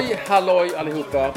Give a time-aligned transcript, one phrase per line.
[0.00, 1.34] Halloj, halloj allihopa!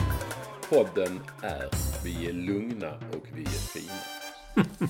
[0.69, 1.69] Podden är
[2.03, 4.67] Vi är lugna och vi är fina.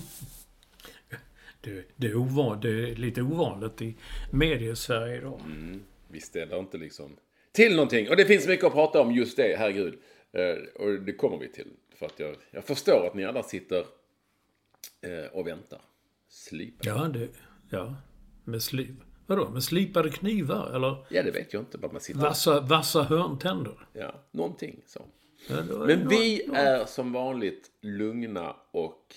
[1.62, 3.96] Det, det, är ovan, det är lite ovanligt i
[4.32, 5.42] mediesverige idag.
[6.08, 7.18] Vi ställer inte liksom
[7.52, 8.10] till någonting.
[8.10, 10.00] Och det finns mycket att prata om just det, herregud.
[10.32, 11.72] Eh, och det kommer vi till.
[11.96, 13.86] För att jag, jag förstår att ni alla sitter
[15.02, 15.82] eh, och väntar.
[16.30, 16.88] Slipar.
[16.88, 17.30] Ja, det,
[17.70, 17.96] ja.
[18.44, 18.96] Med slip.
[19.28, 19.50] Vadå?
[19.50, 20.72] Med slipade knivar?
[20.76, 21.78] Eller Ja, det vet jag inte.
[21.78, 22.20] Bara man sitter...
[22.20, 23.88] vassa, vassa hörntänder?
[23.94, 25.06] Ja, någonting så.
[25.50, 25.56] Ja,
[25.88, 29.16] Men vi något- är som vanligt lugna och,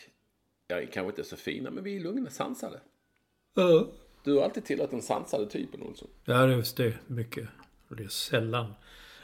[0.68, 2.80] ja, kanske inte så fina, men vi är lugna, sansade.
[3.54, 3.86] Ja.
[4.24, 6.08] Du har alltid tillhört den sansade typen, Olsson.
[6.24, 6.94] Ja, det är just det.
[7.06, 7.48] Mycket.
[7.88, 8.74] Och det är sällan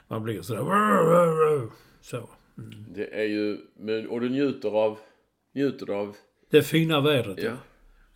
[0.09, 0.63] man blir sådär...
[2.01, 2.29] Så.
[2.95, 3.59] Det är ju,
[4.09, 4.99] och du njuter av,
[5.55, 6.17] njuter av,
[6.51, 7.43] Det fina vädret.
[7.43, 7.53] ja.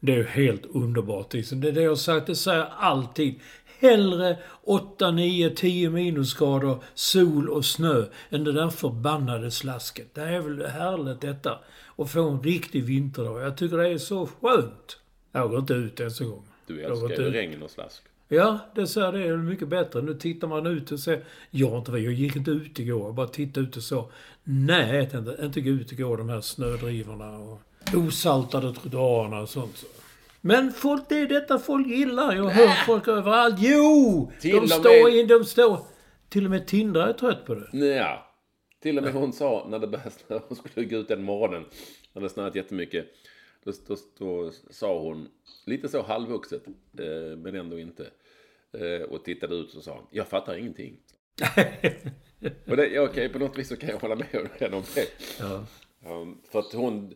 [0.01, 1.34] Det är helt underbart.
[1.34, 1.61] Liksom.
[1.61, 2.27] Det är det jag sagt.
[2.27, 3.41] Det säger jag alltid.
[3.79, 10.15] Hellre 8, 9, 10 minusgrader, sol och snö än det där förbannade slasket.
[10.15, 11.59] Det är väl härligt detta.
[11.97, 13.43] Att få en riktig vinterdag.
[13.43, 14.99] Jag tycker det är så skönt.
[15.33, 16.45] Jag går inte ut ens en gång.
[16.67, 18.03] Du älskar ju regn och slask.
[18.29, 20.03] Ja, det så det är mycket bättre.
[20.03, 21.25] Nu tittar man ut och ser...
[21.51, 23.06] Jag, inte, jag gick inte ut igår.
[23.06, 24.11] Jag bara tittade ut och så.
[24.45, 27.61] Nej, inte, inte gå ut igår, de här snödrivorna och
[27.95, 29.77] osaltade trottoarerna och sånt.
[29.77, 29.87] Så.
[30.41, 32.37] Men folk, det är detta folk gillar.
[32.37, 33.57] Jag hör folk överallt.
[33.59, 34.33] Jo!
[34.41, 35.81] Till de står med- in, de står...
[36.29, 37.87] Till och med Tindra är trött på det.
[37.87, 38.33] Ja.
[38.83, 41.65] Till och med hon sa när det började snöa, hon skulle gå ut den morgonen,
[42.13, 43.07] när det snöat jättemycket.
[43.65, 45.29] Då, då, då sa hon,
[45.65, 46.67] lite så halvvuxet,
[46.99, 48.07] eh, men ändå inte.
[48.73, 50.97] Eh, och tittade ut och sa, jag fattar ingenting.
[52.67, 55.07] och det, ja, okej, på något vis så kan jag hålla med henne om det.
[55.41, 55.65] Ja.
[56.11, 57.15] Um, för att hon,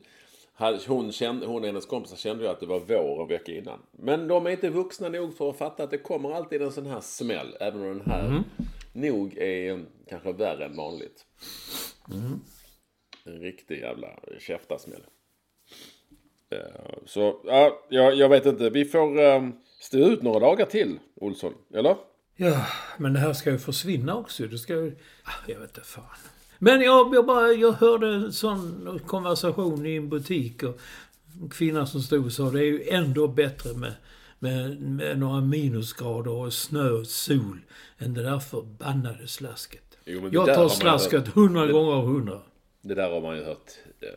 [0.86, 3.82] hon, kände, hon och hennes kompisar kände ju att det var vår en vecka innan.
[3.92, 6.86] Men de är inte vuxna nog för att fatta att det kommer alltid en sån
[6.86, 7.56] här smäll.
[7.60, 8.42] Även om den här
[8.92, 11.26] nog är kanske värre än vanligt.
[13.24, 15.02] En riktig jävla käftasmäll.
[16.54, 16.58] Uh,
[17.06, 18.70] så, ja, jag, jag vet inte.
[18.70, 21.54] Vi får um, stå ut några dagar till, Olsson.
[21.74, 21.96] Eller?
[22.36, 22.66] Ja,
[22.98, 24.46] men det här ska ju försvinna också.
[24.46, 24.96] Det ska ju...
[25.24, 26.04] Ah, Jag vet inte fan.
[26.62, 30.78] Men jag, jag, bara, jag hörde en sån konversation i en butik och
[31.42, 33.92] en kvinna som stod och sa det är ju ändå bättre med,
[34.38, 37.58] med, med några minusgrader och snö och sol
[37.98, 39.98] än det där förbannade slasket.
[40.04, 42.38] Jo, det jag tar slasket hundra Det- gånger av hundra.
[42.82, 43.70] Det där har man ju hört.
[44.00, 44.08] eh,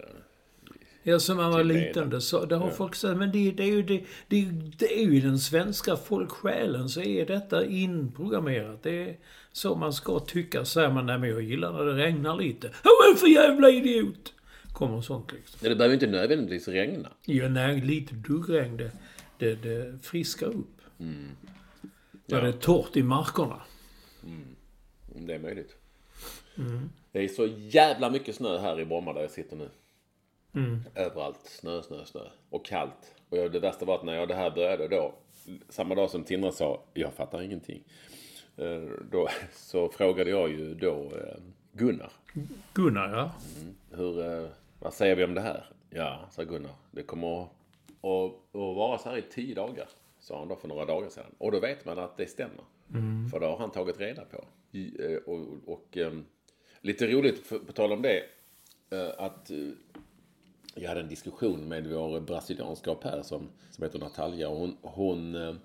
[1.05, 2.09] Ja, som man var liten.
[2.09, 3.17] Det, så, det har folk sagt.
[3.17, 4.45] Men det, det, är ju, det, det,
[4.77, 8.83] det är ju den svenska folksjälen så är detta inprogrammerat.
[8.83, 9.17] Det är
[9.53, 10.65] så man ska tycka.
[10.65, 12.67] Säger man, nej men jag gillar när det regnar lite.
[12.67, 14.33] Vad är för jävla idiot?
[14.73, 15.59] Kommer sånt liksom.
[15.63, 17.09] Ja, det behöver inte nödvändigtvis regna.
[17.25, 18.91] Ja, nej, lite duggregn det,
[19.37, 20.81] det, det friskar upp.
[22.25, 23.61] När det är torrt i markerna.
[25.15, 25.75] Om det är möjligt.
[27.11, 29.69] Det är så jävla mycket snö här i Bromma där jag sitter nu.
[30.95, 31.39] Överallt.
[31.43, 32.21] Snö, snö, snö.
[32.49, 33.15] Och kallt.
[33.29, 35.13] Och jag, det värsta var att när jag det här började då,
[35.69, 37.83] samma dag som Tindra sa, jag fattar ingenting.
[38.57, 41.37] Eh, Då, så frågade jag ju då eh,
[41.71, 42.11] Gunnar,
[42.73, 43.31] Gunnar, ja.
[43.97, 45.65] hur, eh, vad säger vi om det här?
[45.89, 47.49] Ja, sa Gunnar, det kommer att,
[48.01, 49.87] att, att vara så här i tio dagar.
[50.19, 51.35] Sa han då för några dagar sedan.
[51.37, 52.63] Och då vet man att det stämmer.
[53.31, 54.37] För det har han tagit reda på.
[55.31, 56.25] Och, och, ehm,
[56.81, 58.23] lite roligt, på tal om det,
[59.17, 59.51] att
[60.75, 64.49] jag hade en diskussion med vår brasilianska au pair som, som heter Natalia.
[64.49, 65.55] Och hon hon eh,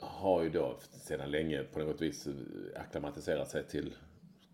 [0.00, 2.28] har ju då sedan länge på något vis
[2.76, 3.94] akklimatiserat sig till,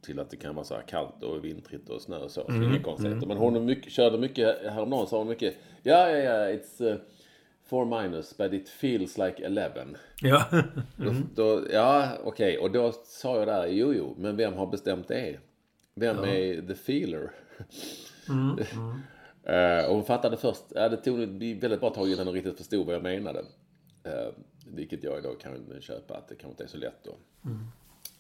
[0.03, 2.49] till att det kan vara så här kallt och vintrigt och snö och så.
[2.49, 2.63] Mm.
[2.63, 3.27] Inga konstigheter.
[3.27, 6.93] Men hon mycket, körde mycket, häromdagen sa hon mycket, ja, ja, ja, it's...
[6.93, 6.97] Uh,
[7.69, 9.97] Four minus, but it feels like eleven.
[10.23, 10.45] Ja.
[10.99, 11.29] Mm.
[11.35, 12.59] Då, då, ja, okej.
[12.59, 12.65] Okay.
[12.65, 15.39] Och då sa jag där, jo, jo, men vem har bestämt det?
[15.95, 16.27] Vem ja.
[16.27, 17.31] är the feeler?
[18.29, 19.03] Mm, mm.
[19.89, 21.19] Och hon fattade först, ja, det tog
[21.61, 23.39] väldigt bra tag innan hon riktigt förstod vad jag menade.
[24.07, 24.33] Uh,
[24.67, 27.59] vilket jag då kan köpa, att det kanske inte är så lätt att, mm.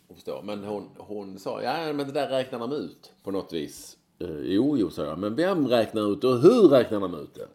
[0.08, 0.42] att förstå.
[0.42, 3.98] Men hon, hon sa, ja men det där räknar de ut på något vis.
[4.22, 5.18] Uh, jo, jo, sa jag.
[5.18, 7.48] Men vem räknar ut och hur räknar de ut det?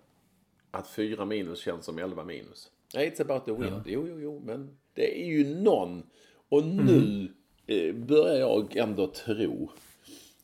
[0.72, 2.72] Att 4 minus känns som 11 minus.
[2.94, 3.74] It's about the wind.
[3.76, 3.82] Ja.
[3.86, 6.04] Jo, jo, jo, men det är ju någon.
[6.50, 7.30] Och nu
[7.68, 8.06] mm.
[8.08, 9.72] börjar jag ändå tro,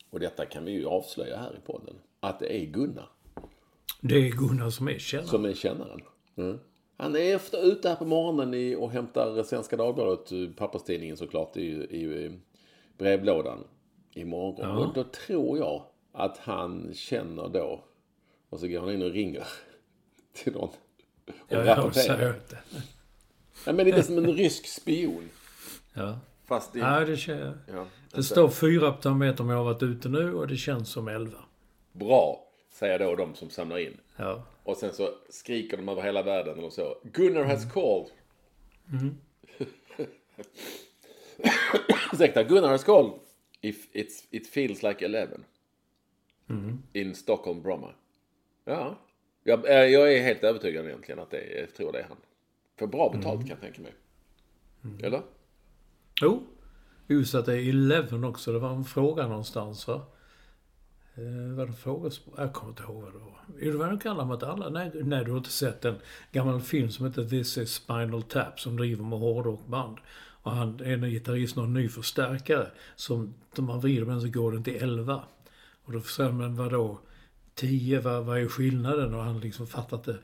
[0.09, 3.09] och detta kan vi ju avslöja här i podden, att det är Gunnar.
[4.01, 5.29] Det är Gunnar som är kännaren.
[5.29, 6.01] Som är kännaren.
[6.35, 6.59] Mm.
[6.97, 11.57] Han är efter, ute här på morgonen i, och hämtar Svenska Dagbladet, eh, papperstidningen såklart,
[11.57, 12.31] i, i
[12.97, 13.63] brevlådan
[14.13, 14.69] imorgon.
[14.69, 14.77] Ja.
[14.77, 17.83] Och då tror jag att han känner då,
[18.49, 19.47] och så går han in och ringer
[20.33, 20.69] till någon.
[21.27, 22.35] Och ja, rapporterar.
[22.49, 22.57] Ja,
[23.65, 25.29] ja, men lite som en rysk spion.
[25.93, 26.19] Ja.
[26.45, 26.79] Fast i...
[26.79, 27.55] Ja, det känns...
[27.67, 30.89] Ja, det står fyra på termometern om jag har varit ute nu och det känns
[30.89, 31.39] som elva.
[31.91, 32.48] Bra,
[32.79, 33.97] säger då de som samlar in.
[34.15, 34.43] Ja.
[34.63, 36.97] Och sen så skriker de över hela världen eller så.
[37.03, 37.73] Gunnar has mm.
[37.73, 38.11] called.
[38.91, 39.17] Mm.
[42.13, 43.11] Ursäkta, Gunnar has called.
[43.61, 45.27] If it's, it feels like 11.
[46.49, 46.83] Mm.
[46.93, 47.91] In Stockholm, Bromma.
[48.65, 48.97] Ja.
[49.43, 52.17] Jag, eh, jag är helt övertygad egentligen att det är, jag tror det är han.
[52.77, 53.47] För bra betalt mm.
[53.47, 53.93] kan jag tänka mig.
[54.83, 55.03] Mm.
[55.03, 55.21] Eller?
[56.21, 56.43] Jo.
[57.07, 58.51] Just att det är 11 också.
[58.51, 60.05] Det var en fråga någonstans va?
[61.19, 62.35] Eh, vad det frågespråk?
[62.37, 63.39] Jag kommer inte ihåg vad det var.
[63.59, 64.69] Jo, det var de kallade mot alla.
[64.69, 65.95] Nej, nej, du har inte sett en
[66.31, 69.97] gammal film som heter This is Spinal Tap som driver med hårdrockband.
[70.41, 74.63] Och han, en gitarrist en ny förstärkare som, om man vrider den så går den
[74.63, 75.23] till 11.
[75.83, 76.99] Och då säger man vadå?
[77.55, 79.13] 10, vad, vad är skillnaden?
[79.13, 80.17] Och han liksom fattat det.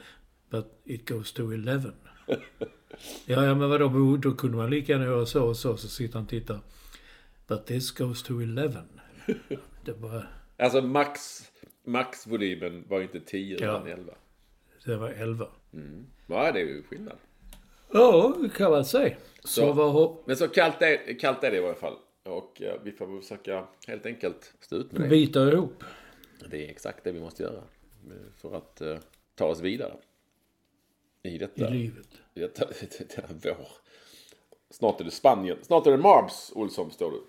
[0.50, 1.92] But it goes to 11.
[3.26, 4.18] ja, ja, men vadå?
[4.18, 5.78] Då kunde man lika gärna göra så och så.
[5.78, 6.60] Så sitter han och tittar.
[7.48, 8.82] But this goes to 11.
[9.86, 10.24] Det bara...
[10.58, 11.44] Alltså max,
[11.84, 13.66] maxvolymen var ju inte 10 ja.
[13.66, 14.14] utan 11.
[14.86, 15.48] Det var 11.
[15.74, 16.06] Mm.
[16.28, 17.18] Ja, det är ju skillnad.
[17.92, 19.16] Ja, det kan man säga.
[19.40, 20.18] Så, så var...
[20.26, 21.98] Men så kallt är, kallt är det i varje fall.
[22.24, 25.08] Och ja, vi får försöka helt enkelt stå ut med det.
[25.08, 25.84] Bita ihop.
[26.50, 27.64] Det är exakt det vi måste göra.
[28.38, 28.98] För att uh,
[29.36, 29.94] ta oss vidare.
[31.24, 31.70] I detta.
[31.70, 32.08] I livet.
[32.34, 32.66] I detta,
[33.16, 33.68] denna vår.
[34.70, 35.58] Snart är det Spanien.
[35.62, 37.22] Snart är det Marbs, Olsson, står du.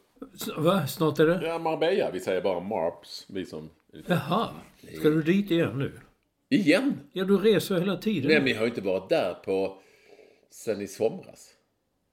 [0.57, 0.87] Va?
[0.87, 1.47] Snart är det?
[1.47, 2.11] Ja, Marbella.
[2.11, 3.27] Vi säger bara Marps.
[3.29, 3.71] Vi som...
[4.07, 4.49] Jaha.
[4.99, 6.01] Ska du dit igen nu?
[6.49, 7.01] Igen?
[7.13, 8.29] Ja, du reser hela tiden.
[8.29, 9.79] Nej, men jag har ju inte varit där på...
[10.51, 11.51] Sen i somras.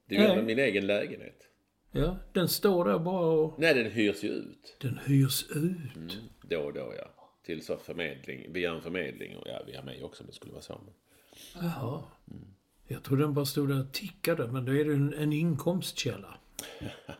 [0.08, 1.44] Det är ju ändå min egen lägenhet.
[1.92, 3.54] Ja, den står där bara och...
[3.58, 4.76] Nej, den hyrs ju ut.
[4.80, 5.96] Den hyrs ut?
[5.96, 6.08] Mm,
[6.42, 7.10] då och då, ja.
[7.46, 10.62] Till så förmedling, via en förmedling och ja, via mig också om det skulle vara
[10.62, 10.80] så.
[11.54, 12.02] Jaha.
[12.30, 12.44] Mm.
[12.86, 16.38] Jag trodde den bara stod där och tickade, men då är det en, en inkomstkälla.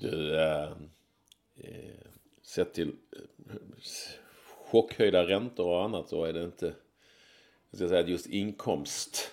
[0.00, 0.72] du, äh,
[1.56, 2.06] eh,
[2.42, 3.54] sett till eh,
[4.70, 6.74] chockhöjda räntor och annat så är det inte,
[7.70, 9.30] jag ska säga att just inkomst.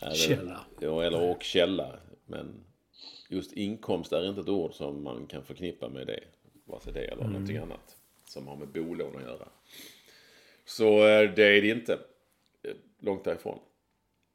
[0.00, 0.60] Är källa.
[0.80, 1.98] ja, eller och källa.
[2.26, 2.64] Men
[3.28, 6.20] just inkomst är inte ett ord som man kan förknippa med det.
[6.64, 7.32] Vare sig det eller mm.
[7.32, 9.48] någonting annat som har med bolån att göra.
[10.64, 11.92] Så eh, det är det inte.
[12.62, 13.58] Eh, långt därifrån.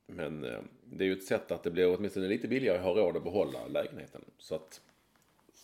[0.08, 2.94] Men eh, det är ju ett sätt att det blir åtminstone lite billigare att ha
[2.94, 4.22] råd att behålla lägenheten.
[4.38, 4.82] Så att,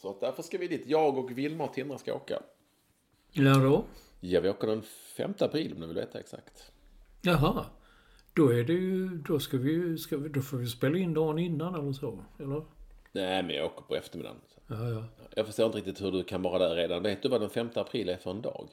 [0.02, 0.84] så att därför ska vi dit.
[0.86, 2.40] Jag och Vilma och Tindra ska åka.
[3.34, 3.86] När då?
[4.20, 6.72] Ja, vi åker den 5 april om du vill veta exakt.
[7.22, 7.66] Jaha.
[8.34, 11.40] Då är det ju, då ska vi, ska vi, då får vi spela in dagen
[11.40, 12.66] innan eller så, eller?
[13.12, 14.38] Nej, men jag åker på eftermiddagen.
[14.68, 15.04] Ja, ja.
[15.36, 17.04] Jag förstår inte riktigt hur du kan vara där redan.
[17.04, 18.68] Vet du vad den 5 april är för en dag?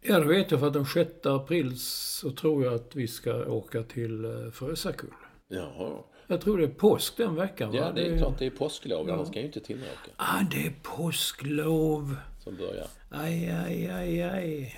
[0.00, 0.60] Ja, det vet jag.
[0.60, 5.14] För att den 6 april så tror jag att vi ska åka till eh, Frösakull.
[5.48, 5.98] Jaha.
[6.32, 7.76] Jag tror det är påsk den veckan, va?
[7.76, 9.08] Ja, det är klart det är påsklov.
[9.08, 9.14] Ja.
[9.14, 10.10] Annars kan ju inte åka.
[10.16, 12.16] Ah, det är påsklov.
[12.44, 12.86] Som börjar.
[13.10, 14.76] Aj, aj, aj, aj.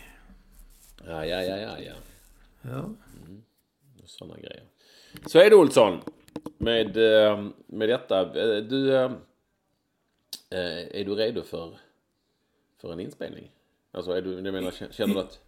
[1.07, 1.95] Aj, aj, aj, aj, ja.
[2.63, 2.79] Ja.
[2.79, 3.43] Mm.
[4.05, 4.63] Sådana grejer.
[5.27, 6.01] Så är det Olsson.
[6.59, 8.21] Med, eh, med detta.
[8.21, 8.95] Eh, du...
[8.95, 9.13] Eh,
[10.51, 11.79] är du redo för,
[12.81, 13.51] för en inspelning?
[13.93, 15.41] Alltså, är du, jag menar, känner du att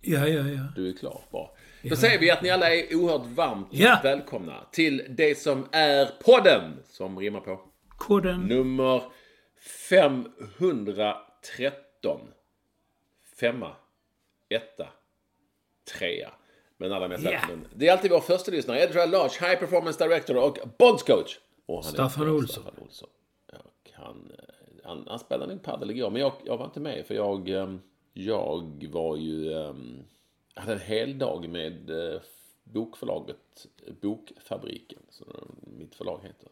[0.00, 0.62] ja, ja, ja.
[0.76, 1.20] du är klar?
[1.30, 1.56] Bra.
[1.82, 4.00] Då säger vi att ni alla är oerhört varmt ja.
[4.02, 8.40] välkomna till det som är podden, som rimmar på Koden.
[8.40, 9.02] nummer
[9.88, 12.20] 513.
[13.40, 13.76] Femma,
[14.48, 14.88] etta,
[15.98, 16.30] trea.
[16.76, 20.36] Men allra mest men Det är alltid vår första lyssnare, Edra Lodge, High Performance Director
[20.36, 21.38] och Bondscoach.
[21.66, 22.62] Och han Staffan Olsson.
[22.62, 23.08] Staffan Olsson.
[23.52, 23.62] Jag
[23.94, 24.44] kan, eh,
[24.84, 27.80] han, han spelade nog padel igår, men jag, jag var inte med för jag, ehm,
[28.12, 30.02] jag var ju, ehm,
[30.54, 32.20] hade en hel dag med eh,
[32.64, 33.66] bokförlaget
[34.00, 35.26] Bokfabriken, som
[35.78, 36.48] mitt förlag heter.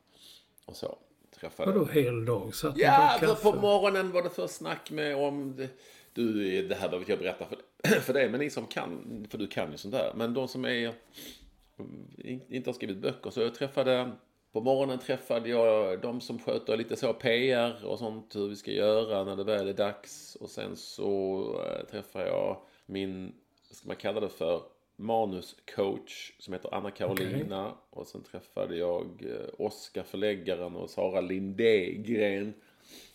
[0.65, 0.99] Och så
[1.41, 2.55] träffade Vadå hel dag?
[2.55, 5.57] Satt Ja, på för på morgonen var det först snack med om...
[5.57, 5.69] Det,
[6.13, 7.57] du, det här behöver jag berätta för,
[8.01, 10.13] för dig, men ni som kan, för du kan ju sånt där.
[10.15, 10.93] Men de som är,
[12.19, 14.11] in- inte har skrivit böcker, så jag träffade...
[14.53, 18.71] På morgonen träffade jag de som sköter lite så PR och sånt, hur vi ska
[18.71, 20.37] göra när det väl är dags.
[20.41, 23.35] Och sen så eh, träffade jag min,
[23.71, 24.63] ska man kalla det för,
[24.99, 27.75] manuscoach som heter Anna Karolina.
[27.91, 32.55] Och sen träffade jag eh, Oskar förläggaren och Sara Lindegren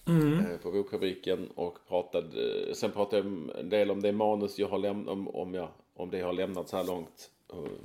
[0.08, 4.68] eh, på Bokfabriken och pratade, eh, sen pratade jag en del om det manus jag
[4.68, 7.32] har lämnat, om, om, jag, om det har lämnat så här långt,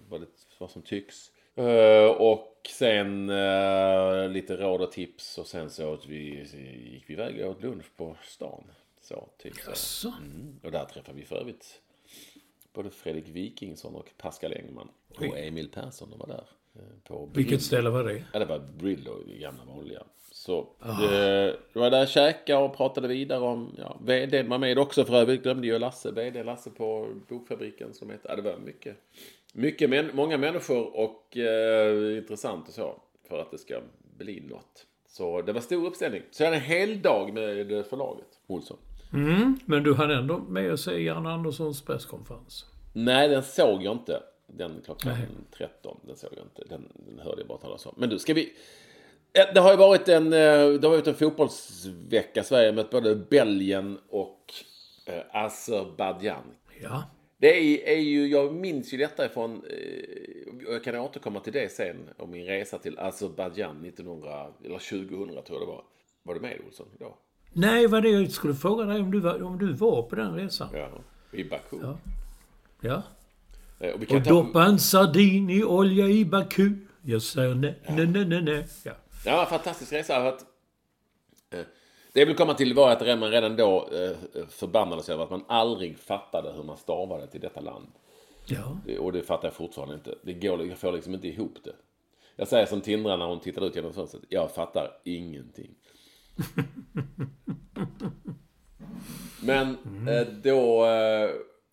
[0.09, 0.27] vad, det,
[0.59, 1.33] vad som tycks.
[2.19, 3.27] Och sen
[4.33, 6.47] lite råd och tips och sen så åt vi,
[6.93, 8.65] gick vi iväg och åt lunch på stan.
[9.01, 10.09] Så, typ så.
[10.09, 10.61] Mm.
[10.63, 11.81] Och där träffade vi för övrigt
[12.79, 14.89] både Fredrik Wikingsson och Pascal Engman.
[15.17, 16.45] Och Emil Persson de var där.
[16.75, 18.25] eh, På Vilket ställe var det?
[18.33, 20.03] Ja, det var Brillo, det gamla vanliga.
[20.33, 20.69] Så
[21.01, 25.05] det, då var där och käkade och pratade vidare om, ja, vd var med också
[25.05, 28.97] för övrigt, glömde ju Lasse, vd Lasse på Bokfabriken som heter, ja, det var mycket,
[29.53, 33.81] mycket män, många människor och eh, intressant och så, för att det ska
[34.19, 34.87] bli något.
[35.09, 36.23] Så det var stor uppställning.
[36.31, 38.77] Så jag hade en hel dag med förlaget, Olsson.
[39.13, 42.67] Mm, men du hann ändå med att se Jan Anderssons presskonferens.
[42.93, 44.23] Nej, den såg jag inte.
[44.47, 45.29] Den klockan Nej.
[45.57, 46.75] 13, den såg jag inte.
[46.75, 47.95] Den, den hörde jag bara talas om.
[47.97, 48.53] Men du, ska vi...
[49.55, 52.43] Det har ju varit en, eh, det har varit en fotbollsvecka.
[52.43, 54.55] Sverige mött både Belgien och
[55.07, 56.45] eh, Azerbajdzjan.
[56.83, 57.05] Ja.
[57.39, 61.73] Det är, är ju, jag minns ju detta ifrån, eh, jag kan återkomma till det
[61.73, 65.85] sen, om min resa till Azerbajdzjan 1900, eller 2000 tror jag det var.
[66.23, 67.19] Var du med Olsson då?
[67.53, 70.35] Nej, vad det jag skulle fråga dig om du var, om du var på den
[70.37, 70.69] resan.
[70.73, 70.89] Ja,
[71.33, 71.77] i Baku.
[71.83, 71.97] Ja.
[72.81, 73.03] Ja.
[73.81, 76.71] Eh, Och Och doppa en sardin i olja i Baku.
[77.03, 78.67] Jag säger nej, nej, nej, nej, nej.
[78.85, 78.93] Ja.
[79.25, 80.15] Ja, fantastisk resa.
[80.15, 80.41] För att,
[81.51, 81.61] eh,
[82.13, 85.45] det jag vill komma till var att man redan då eh, förbannades över att man
[85.49, 87.87] aldrig fattade hur man stavade till detta land.
[88.47, 88.79] Ja.
[88.87, 90.15] Det- Och det fattar jag fortfarande inte.
[90.23, 91.75] Det går, jag får liksom inte ihop det.
[92.37, 94.23] Jag säger som Tindra när hon tittar ut genom fönstret.
[94.29, 95.71] Jag fattar ingenting.
[99.43, 99.77] Men
[100.09, 100.87] eh, då...
[100.87, 101.31] Eh,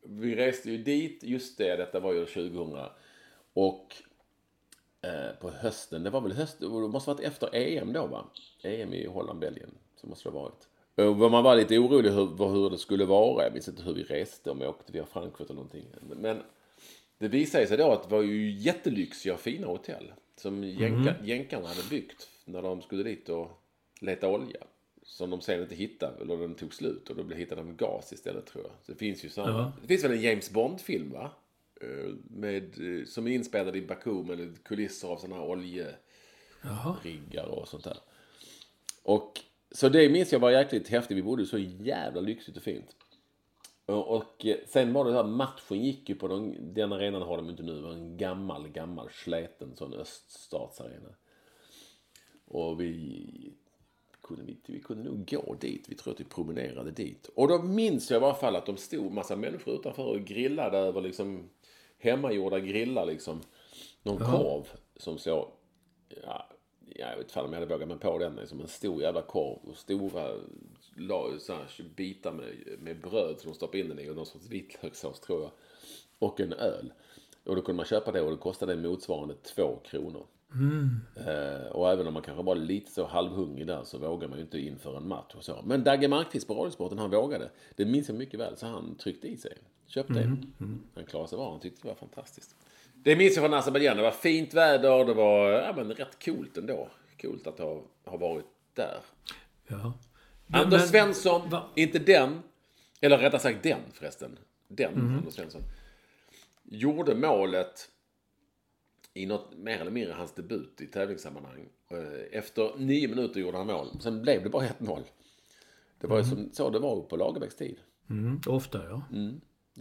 [0.07, 2.77] vi reste ju dit, just det, detta var ju 2000.
[3.53, 3.95] Och
[5.01, 8.25] eh, på hösten, det var väl höst, det måste varit efter EM då va?
[8.63, 9.71] EM i Holland, Belgien.
[9.95, 10.67] Så måste det ha varit.
[10.95, 13.43] Och man var lite orolig hur, hur det skulle vara.
[13.43, 15.85] Jag minns inte hur vi reste, om vi åkte via Frankfurt eller någonting.
[16.01, 16.41] Men
[17.17, 20.13] det visade sig då att det var ju jättelyxiga fina hotell.
[20.35, 23.64] Som jänka, jänkarna hade byggt när de skulle dit och
[24.05, 24.59] leta olja.
[25.03, 27.09] Som de sen inte hittade, eller den tog slut.
[27.09, 28.71] Och då blev- hittade de gas istället tror jag.
[28.85, 29.53] Så det finns ju sådana.
[29.59, 29.71] Ja.
[29.81, 31.31] Det finns väl en James Bond-film va?
[31.81, 32.63] Eh, Med,
[32.99, 37.97] eh, som är inspelad i Baku med kulisser av sådana här oljeriggar och sånt där.
[39.03, 39.39] Och
[39.71, 41.17] så det minns jag var jäkligt häftigt.
[41.17, 42.95] Vi bodde så jävla lyxigt och fint.
[43.85, 47.37] Och, eh, sen var det så här, matchen gick ju på den, den arenan har
[47.37, 47.75] de inte nu.
[47.75, 51.09] Det var en gammal, gammal sleten sån öststatsarena.
[52.45, 53.53] Och vi
[54.25, 55.85] kunde, vi, vi kunde nog gå dit.
[55.89, 57.29] Vi tror att vi promenerade dit.
[57.35, 60.77] Och då minns jag i alla fall att de stod massa människor utanför och grillade
[60.77, 61.49] över liksom
[61.97, 63.41] hemmagjorda grillar liksom.
[64.03, 65.47] Någon korv som så,
[66.23, 66.49] ja,
[66.95, 68.35] jag vet inte om jag hade vågat mig på den.
[68.35, 70.33] Liksom en stor jävla korv och stora
[71.39, 74.47] så här, bitar med, med bröd som de stoppade in den i och någon sorts
[74.47, 75.51] vitlökssås tror jag.
[76.19, 76.93] Och en öl.
[77.43, 80.25] Och då kunde man köpa det och det kostade motsvarande två kronor.
[81.27, 84.43] Eh, och även om man kanske var lite så halvhungrig där så vågar man ju
[84.43, 85.61] inte inför en match och så.
[85.65, 87.49] Men Dagge Markqvist på Radiosporten, han vågade.
[87.75, 88.57] Det minns jag mycket väl.
[88.57, 89.57] Så han tryckte i sig.
[89.87, 90.53] Köpte en.
[90.95, 91.51] Han klarade sig bra.
[91.51, 92.55] Han tyckte det var fantastiskt.
[92.93, 93.97] Det minns jag från Azerbajdzjan.
[93.97, 95.05] Det var fint väder.
[95.05, 96.87] Det var ja, men rätt coolt ändå.
[97.21, 98.97] Coolt att ha, ha varit där.
[99.67, 99.93] Ja.
[100.51, 102.41] Anders men- Svensson, va- inte den,
[103.01, 104.37] eller rättare sagt den förresten.
[104.67, 105.17] Den, Mhm.
[105.17, 105.61] Anders Svensson.
[106.63, 107.89] Gjorde målet
[109.17, 111.69] i något mer eller mindre hans debut i tävlingssammanhang.
[111.91, 113.87] Eh, Efter nio minuter gjorde han mål.
[113.99, 115.01] Sen blev det bara ett mål.
[116.01, 117.77] Det var ju som så det var på Lagerbäcks tid.
[118.09, 119.01] Mm, ofta ja.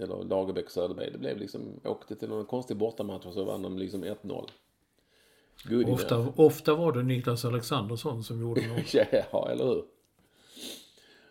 [0.03, 1.11] Eller Lagerbäck Söderberg.
[1.13, 4.49] Det blev liksom, åkte till någon konstig bortamatch och så vann de liksom 1-0.
[5.65, 8.95] Good Ofta, ofta var det Niklas Alexandersson som gjorde något.
[9.33, 9.85] Ja, eller hur?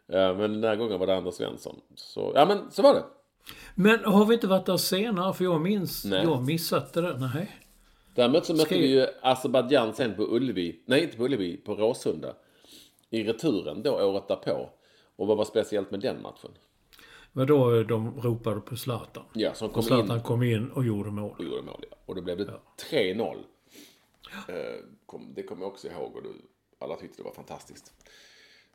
[0.07, 1.81] Ja, men den här gången var det Anders Svensson.
[1.95, 3.03] Så, ja, men så var det.
[3.75, 5.33] Men har vi inte varit där senare?
[5.33, 6.24] För jag minns, Nej.
[6.24, 7.17] jag missat det där.
[7.33, 7.51] Nej.
[8.15, 10.82] Däremot så mötte Ska vi ju- Azerbajdzjan sen på Ullevi.
[10.86, 12.36] Nej, inte på Ullevi, på Råsunda.
[13.10, 14.70] I returen då året därpå.
[15.15, 16.51] Och vad var speciellt med den matchen?
[17.32, 19.24] Men då de ropade på Zlatan.
[19.34, 21.36] Ja, som Och kom Zlatan in kom in och gjorde mål.
[21.38, 21.86] och gjorde mål.
[21.91, 21.98] Ja.
[22.05, 22.53] Och då blev det
[22.91, 23.38] 3-0.
[24.48, 24.55] Eh,
[25.36, 26.24] det kommer jag också ihåg och
[26.79, 27.93] alla tyckte det var fantastiskt.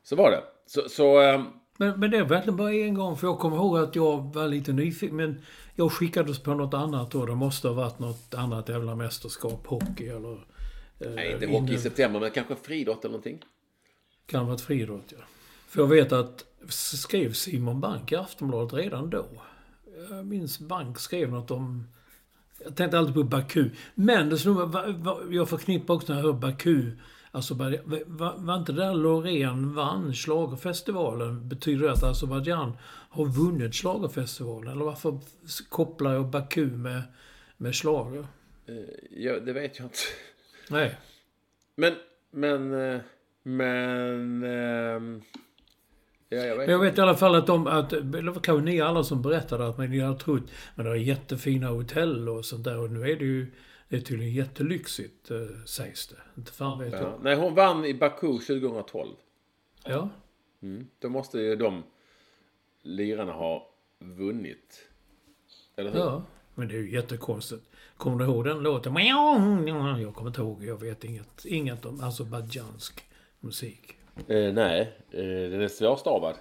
[0.03, 0.43] Så var det.
[0.65, 1.43] Så, så ehm,
[1.79, 3.17] Men, men det är verkligen bara en gång.
[3.17, 5.15] För jag kommer ihåg att jag var lite nyfiken.
[5.15, 5.41] Men
[5.75, 7.25] jag skickades på något annat då.
[7.25, 9.67] Det måste ha varit något annat jävla mästerskap.
[9.67, 10.33] Hockey eller...
[10.99, 13.39] eh, nej, inte hockey i september, men kanske friidrott eller någonting.
[14.25, 15.23] Kan ha varit friidrott, ja.
[15.67, 19.25] För jag vet att skrev Simon Bank i Aftonbladet redan då.
[20.09, 21.87] Jag minns Bank skrev något om...
[22.63, 23.69] Jag tänkte alltid på Baku.
[23.95, 24.95] Men det slog mig,
[25.29, 26.91] jag förknippar också när jag hör Baku.
[27.31, 27.73] Alltså, va-
[28.05, 31.49] va- var inte det där Loreen vann schlagerfestivalen?
[31.49, 32.77] Betyder det att Azerbajdzjan
[33.09, 34.71] har vunnit schlagerfestivalen?
[34.73, 35.19] Eller varför
[35.69, 37.01] kopplar jag Baku med,
[37.57, 38.27] med schlager?
[38.65, 38.75] Eh,
[39.11, 39.97] ja, det vet jag inte.
[40.69, 40.97] Nej.
[41.75, 41.93] Men,
[42.31, 43.01] men, eh,
[43.43, 44.43] men...
[44.43, 45.21] ehm,
[46.29, 48.65] ja, jag vet Men jag vet i alla fall att de, att, eller var kanske
[48.65, 50.43] ni alla som berättade att man hade trott,
[50.75, 53.51] men det är jättefina hotell och sånt där och nu är det ju,
[53.89, 56.15] det är tydligen jättelyxigt eh, sägs det.
[56.37, 56.99] Inte fan vet Ja.
[56.99, 57.13] jag.
[57.23, 59.09] Nej, hon vann i Baku 2012.
[59.85, 60.09] Ja.
[60.99, 61.83] Då måste ju de
[62.81, 63.69] lirarna ha
[63.99, 64.87] vunnit.
[65.75, 65.99] Eller hur?
[65.99, 66.23] Ja.
[66.55, 67.63] Men det är ju jättekonstigt.
[67.97, 68.95] Kommer du ihåg den låten?
[68.95, 73.03] Jag kommer inte ihåg, jag vet inget, inget om azerbajdzjansk
[73.39, 73.95] musik.
[74.27, 76.35] Eh, nej, eh, den är svårstavad.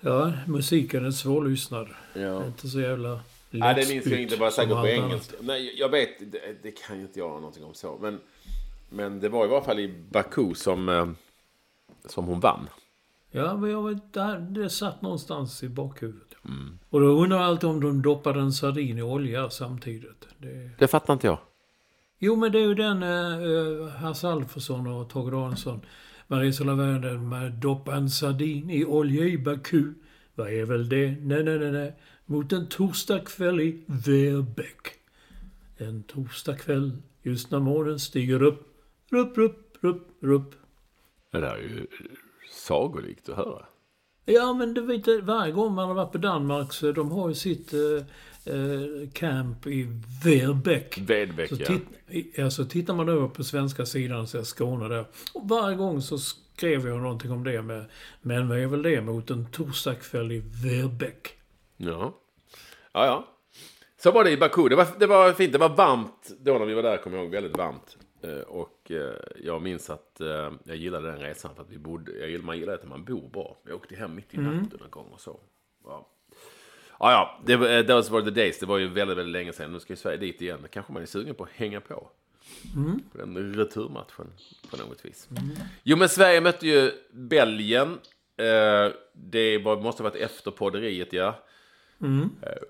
[0.00, 1.88] Ja, musiken är svårlyssnad.
[2.14, 2.46] Ja.
[2.46, 3.20] Inte så jävla
[3.52, 4.36] Nej, det minns jag inte.
[4.36, 5.36] Bara säkert på engelska.
[5.40, 6.32] Nej, jag vet.
[6.32, 7.98] Det, det kan ju inte jag någonting om så.
[8.00, 8.20] Men,
[8.90, 11.08] men det var i varje fall i Baku som, eh,
[12.04, 12.68] som hon vann.
[13.30, 16.34] Ja, men jag vet, det, här, det satt någonstans i bakhuvudet.
[16.44, 16.78] Mm.
[16.90, 20.28] Och då undrar jag alltid om de doppade en sardin i olja samtidigt.
[20.38, 20.70] Det...
[20.78, 21.38] Det fattar inte jag.
[22.18, 25.80] Jo, men det är ju den eh, Hasse Alfredson och Tage Danielsson.
[26.28, 29.92] Hela världen med doppa en sardin i olja i Baku.
[30.34, 31.16] Vad är väl det?
[31.20, 31.96] Nej, nej, nej, nej.
[32.26, 34.88] Mot en torsdagkväll i Verbeck.
[35.76, 38.68] En torsdagkväll, just när månen stiger upp.
[39.10, 40.54] Rupp, rupp, rupp, rupp.
[41.32, 41.86] Det där är ju
[42.66, 43.66] sagolikt att höra.
[44.24, 47.34] Ja, men du vet, varje gång man har varit på Danmark så de har ju
[47.34, 49.86] sitt eh, eh, camp i
[50.24, 50.98] Verbeck.
[50.98, 51.66] Vedbeck, Så, ja.
[51.66, 55.04] titt, i- ja, så tittar man över på svenska sidan så är Skåne där.
[55.34, 57.84] Och varje gång så skrev jag någonting om det med
[58.22, 61.28] Men vad är väl det mot en torsdagkväll i Verbeck?
[61.76, 62.14] Ja.
[62.92, 63.28] Ja, ja.
[63.96, 64.68] Så var det i Baku.
[64.68, 65.52] Det var, det var fint.
[65.52, 67.32] Det var varmt då när vi var där, kommer jag ihåg.
[67.32, 67.96] Väldigt varmt.
[68.22, 72.12] Eh, Och eh, jag minns att eh, jag gillade den resan för att vi bodde...
[72.18, 73.56] Jag gillar, man gillar att man bor bra.
[73.66, 75.40] Jag åkte hem mitt i natten en gång och så.
[75.84, 76.08] Ja,
[76.98, 77.12] ja.
[77.12, 78.58] ja det those were the days.
[78.58, 79.72] Det var ju väldigt, väldigt länge sedan.
[79.72, 80.66] Nu ska ju Sverige dit igen.
[80.70, 82.08] Kanske man är sugen på att hänga på.
[83.12, 84.32] På den returmatchen
[84.70, 85.28] på något vis.
[85.82, 87.98] Jo, men Sverige mötte ju Belgien.
[89.12, 91.34] Det måste ha varit efter podderiet, ja.
[92.42, 92.62] Eh,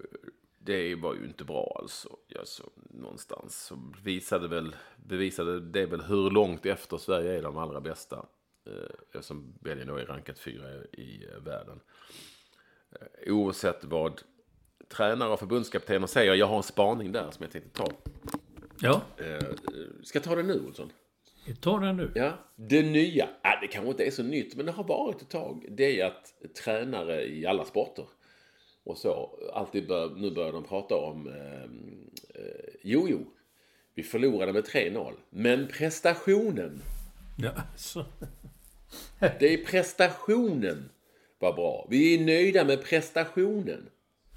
[0.58, 2.16] Det var ju inte bra alltså.
[2.38, 7.80] alltså någonstans så visade, väl, bevisade det väl hur långt efter Sverige är de allra
[7.80, 8.26] bästa.
[8.66, 8.72] Eh,
[9.12, 11.80] Eftersom Belgien då är rankat fyra i eh, världen.
[13.26, 14.22] Oavsett vad
[14.88, 16.34] tränare och förbundskaptener säger.
[16.34, 17.88] Jag har en spaning där som jag tänkte ta.
[18.80, 19.02] Ja,
[20.02, 20.92] Ska jag ta det nu, Olsson?
[21.60, 22.12] tar den nu.
[22.14, 25.30] Ja, det nya, äh, det kanske inte är så nytt, men det har varit ett
[25.30, 25.66] tag.
[25.70, 28.04] Det är att tränare i alla sporter
[28.84, 31.62] och så, alltid bör, nu börjar de prata om, eh,
[32.42, 33.24] eh, jo, jo,
[33.94, 36.82] vi förlorade med 3-0, men prestationen,
[37.38, 38.04] Ja, så.
[39.18, 40.90] det är prestationen
[41.38, 41.86] var bra.
[41.90, 43.88] Vi är nöjda med prestationen.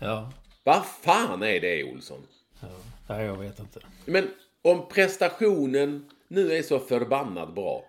[0.02, 0.32] Ja.
[0.64, 2.22] Vad fan är det, Olsson?
[2.62, 2.68] ja.
[3.10, 3.80] Nej, jag vet inte.
[4.06, 4.28] Men
[4.62, 7.86] om prestationen nu är så förbannat bra,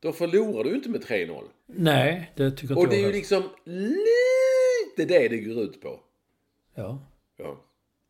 [0.00, 1.44] då förlorar du inte med 3-0.
[1.66, 3.06] Nej, det tycker inte Och det är jag.
[3.06, 3.42] ju liksom
[4.98, 6.00] lite det det går ut på.
[6.74, 6.98] Ja.
[7.36, 7.60] Ja.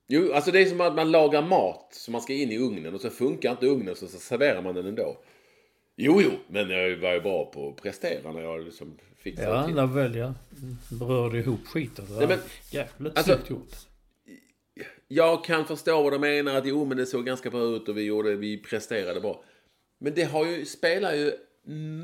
[0.09, 2.95] Jo, alltså det är som att man lagar mat som man ska in i ugnen
[2.95, 5.17] och så funkar inte ugnen så, så serverar man den ändå.
[5.97, 9.67] Jo, jo, men jag var ju bra på att prestera när jag liksom fixade Ja,
[9.67, 9.75] till.
[9.75, 10.35] där välja.
[11.01, 12.05] Rörde ihop skiten.
[12.11, 12.39] Nej, men-
[12.71, 13.73] Jävligt alltså- snyggt gjort.
[15.09, 17.97] Jag kan förstå vad de menar, att jo men det såg ganska bra ut och
[17.97, 19.45] vi gjorde, vi presterade bra.
[19.99, 21.33] Men det har ju, spelar ju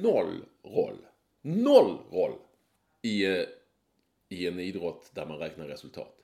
[0.02, 0.96] noll roll.
[1.42, 2.32] Noll roll
[3.02, 3.42] i, eh,
[4.30, 6.16] i en idrott där man räknar resultat.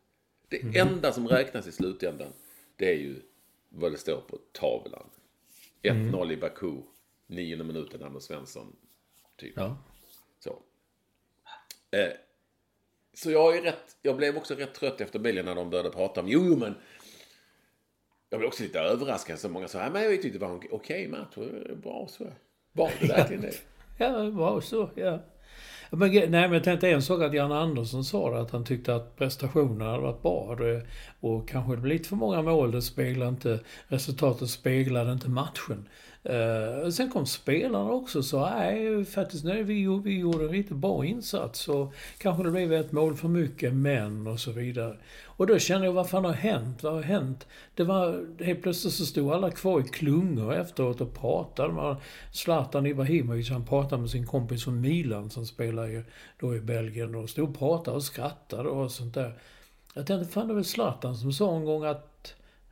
[0.48, 2.32] Det enda som räknas i slutändan,
[2.76, 3.22] det är ju
[3.68, 5.10] vad det står på tavlan.
[5.82, 6.76] 1-0 i Baku,
[7.26, 8.76] nionde minuten, Anders Svensson.
[9.36, 9.52] Typ.
[9.56, 9.76] Ja.
[10.38, 10.50] Så.
[11.90, 12.12] Eh,
[13.14, 16.20] Så jag är rätt, jag blev också rätt trött efter Belgien när de började prata
[16.20, 16.74] om, jo, men
[18.30, 19.38] jag blev också lite överraskad.
[19.38, 21.36] Så många sa, ja, men jag tyckte det var en okej okay match.
[21.82, 22.26] Bra så.
[22.72, 23.54] Var det verkligen det?
[23.98, 25.18] ja, bra så, ja.
[25.90, 28.94] Men, nej, men jag tänkte en sak att Jan Andersson sa det, att han tyckte
[28.94, 30.54] att prestationerna hade varit bra.
[30.58, 30.86] Det,
[31.20, 32.70] och kanske det blev lite för många mål.
[32.70, 35.88] Det speglar inte, resultatet speglade inte matchen.
[36.30, 40.76] Uh, sen kom spelarna också och sa, nej faktiskt nej, vi, vi gjorde en riktigt
[40.76, 41.68] bra insats.
[41.68, 44.96] Och kanske det blev ett mål för mycket, men och så vidare.
[45.24, 46.82] Och då kände jag, vad fan har hänt?
[46.82, 47.46] Vad har hänt?
[47.74, 51.72] Det var, helt plötsligt så stod alla kvar i klungor efteråt och pratade.
[51.72, 51.96] Man,
[52.32, 56.04] Zlatan Ibrahimovic, han pratade med sin kompis från Milan som spelar ju
[56.40, 57.14] då i Belgien.
[57.14, 59.38] Och stod och pratade och skrattade och sånt där.
[59.94, 62.15] Jag tänkte, fan det var Zlatan som sa en gång att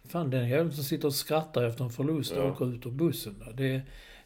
[0.09, 2.53] Fan den jäveln som sitter och skrattar efter en förlust och ja.
[2.53, 3.45] åker ut ur bussen.
[3.55, 3.83] Det,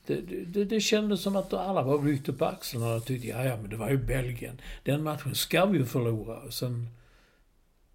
[0.06, 3.56] det, det, det kändes som att alla bara ryckte på axlarna och tyckte, ja, ja
[3.56, 4.60] men det var ju Belgien.
[4.82, 6.50] Den matchen ska vi ju förlora.
[6.50, 6.88] Sen,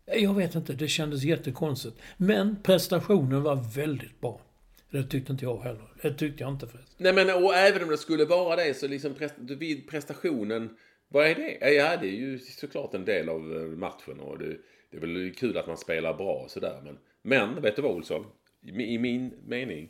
[0.05, 1.95] jag vet inte, det kändes jättekonstigt.
[2.17, 4.41] Men prestationen var väldigt bra.
[4.89, 5.87] Det tyckte inte jag heller.
[6.01, 6.95] Det tyckte jag inte förresten.
[6.97, 10.69] Nej men och även om det skulle vara det så liksom vid prestationen,
[11.07, 11.69] vad är det?
[11.71, 14.57] Ja det är ju såklart en del av eh, matchen och det,
[14.91, 17.91] det är väl kul att man spelar bra och sådär men men, vet du vad
[17.91, 18.25] Olsson?
[18.61, 19.89] I min mening.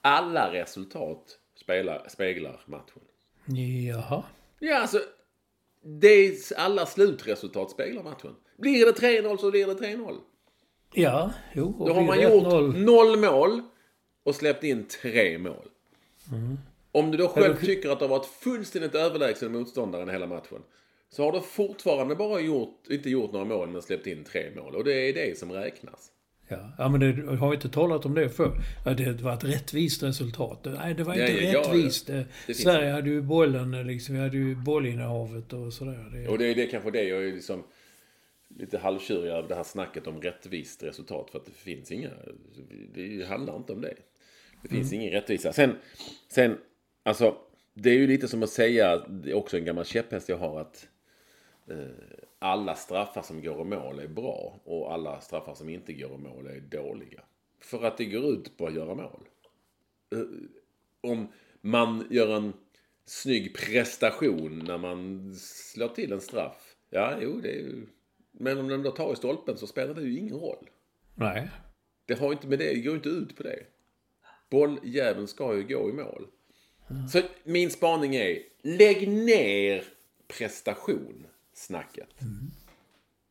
[0.00, 3.02] Alla resultat spelar, speglar matchen.
[3.86, 4.22] Jaha.
[4.58, 5.00] Ja, alltså.
[5.82, 8.36] Det alla slutresultat speglar matchen.
[8.56, 10.16] Blir det 3-0 så blir det 3-0.
[10.94, 11.84] Ja, jo.
[11.86, 12.78] Då har man gjort 0.
[12.78, 13.62] noll mål
[14.22, 15.68] och släppt in tre mål.
[16.32, 16.58] Mm.
[16.92, 20.62] Om du då själv tycker att du har varit fullständigt överlägsen motståndaren hela matchen.
[21.10, 24.76] Så har du fortfarande bara gjort, inte gjort några mål men släppt in tre mål.
[24.76, 26.12] Och det är det som räknas.
[26.50, 28.52] Ja, ja men det, har inte talat om det för.
[28.84, 30.66] Ja, det var ett rättvist resultat.
[30.78, 32.08] Nej, det var inte ja, ja, rättvist.
[32.08, 36.10] Ja, det Sverige hade ju bollen, liksom, vi hade ju bollinnehavet och sådär.
[36.12, 36.28] Det...
[36.28, 37.64] Och det är det kanske det jag är liksom
[38.58, 41.30] lite halvtjurig över det här snacket om rättvist resultat.
[41.30, 42.10] För att det finns inga,
[42.94, 43.94] det handlar inte om det.
[44.62, 45.00] Det finns mm.
[45.00, 45.52] ingen rättvisa.
[45.52, 45.76] Sen,
[46.28, 46.58] sen,
[47.02, 47.36] alltså,
[47.74, 50.60] det är ju lite som att säga, det är också en gammal käpphäst jag har
[50.60, 50.88] att
[51.70, 51.76] eh,
[52.42, 56.18] alla straffar som går i mål är bra och alla straffar som inte går i
[56.18, 57.20] mål är dåliga.
[57.60, 59.28] För att det går ut på att göra mål.
[60.12, 60.20] Eh,
[61.00, 61.28] om
[61.60, 62.52] man gör en
[63.04, 66.76] snygg prestation när man slår till en straff.
[66.90, 67.86] Ja, jo, det är ju...
[68.32, 70.70] Men om den då tar i stolpen så spelar det ju ingen roll.
[71.14, 71.48] Nej.
[72.06, 73.66] Det har inte med det, det går inte ut på det.
[74.50, 76.26] Bolljäveln ska ju gå i mål.
[76.90, 77.08] Mm.
[77.08, 79.84] Så min spaning är, lägg ner
[80.38, 81.26] prestation
[81.60, 82.22] snacket.
[82.22, 82.50] Mm.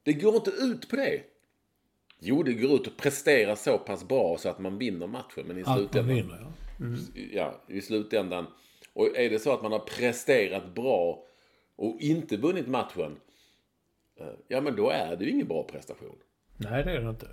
[0.03, 1.23] Det går inte ut på det.
[2.19, 5.43] Jo, det går ut att prestera så pass bra så att man vinner matchen.
[5.47, 6.15] Men i slutändan...
[6.15, 6.85] Vinner, ja.
[6.85, 6.99] Mm.
[7.31, 8.45] ja, i slutändan.
[8.93, 11.23] Och är det så att man har presterat bra
[11.75, 13.17] och inte vunnit matchen.
[14.19, 16.15] Eh, ja, men då är det ju ingen bra prestation.
[16.57, 17.27] Nej, det är det inte.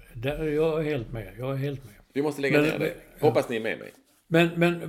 [0.50, 1.34] Jag är helt med.
[1.38, 1.94] Jag är helt med.
[2.12, 2.94] Vi måste lägga men, ner det.
[3.20, 3.92] Hoppas ni är med mig.
[4.28, 4.80] Men, men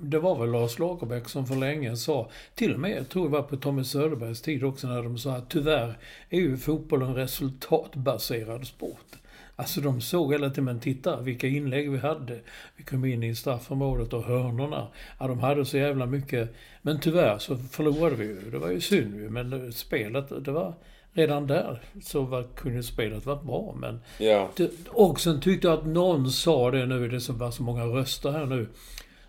[0.00, 3.30] det var väl Lars Lagerbäck som för länge sa, till och med, jag tror det
[3.30, 5.98] var på Tommy Söderbergs tid också, när de sa att tyvärr
[6.30, 9.16] är ju fotboll en resultatbaserad sport.
[9.56, 12.40] Alltså de såg hela tiden, men titta vilka inlägg vi hade.
[12.76, 14.88] Vi kom in i straffområdet och hörnorna.
[15.18, 16.54] Ja, de hade så jävla mycket.
[16.82, 18.50] Men tyvärr så förlorade vi ju.
[18.50, 20.74] Det var ju synd ju, men spelet, det var
[21.14, 23.74] redan där så var, kunde spelet varit bra.
[23.78, 24.50] Men ja.
[24.56, 27.84] det, och sen tyckte jag att någon sa det nu, det som var så många
[27.84, 28.68] röster här nu.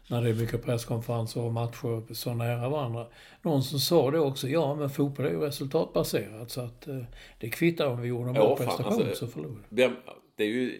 [0.08, 3.06] När det är mycket presskonferenser och matcher så nära varandra.
[3.42, 7.02] Någon som sa det också, ja men fotboll är ju resultatbaserat så att eh,
[7.40, 9.92] det kvittar om vi gjorde en bra ja, prestation alltså, så förlorar det,
[10.36, 10.80] det är ju,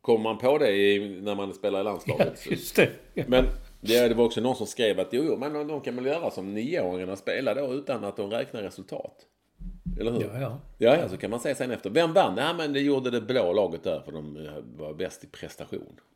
[0.00, 2.42] Kommer man på det i, när man spelar i landslaget?
[2.44, 2.90] Ja, just det.
[3.14, 3.24] Ja.
[3.26, 3.44] Men
[3.80, 6.54] det, det var också någon som skrev att jo men de kan väl göra som
[6.54, 9.26] nioåringarna spelar då utan att de räknar resultat.
[10.00, 10.20] Eller hur?
[10.20, 10.60] Ja, ja.
[10.78, 11.90] Ja, ja, så kan man säga sen efter.
[11.90, 12.36] Vem vann?
[12.36, 16.00] Ja, men det gjorde det blå laget där för de eh, var bäst i prestation.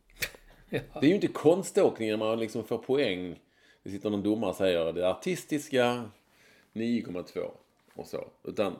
[0.70, 0.80] Ja.
[1.00, 3.40] Det är ju inte konståkning när man liksom får poäng.
[3.82, 6.10] Det sitter någon domare och säger det artistiska
[6.72, 7.50] 9,2
[7.94, 8.24] och så.
[8.44, 8.74] Utan,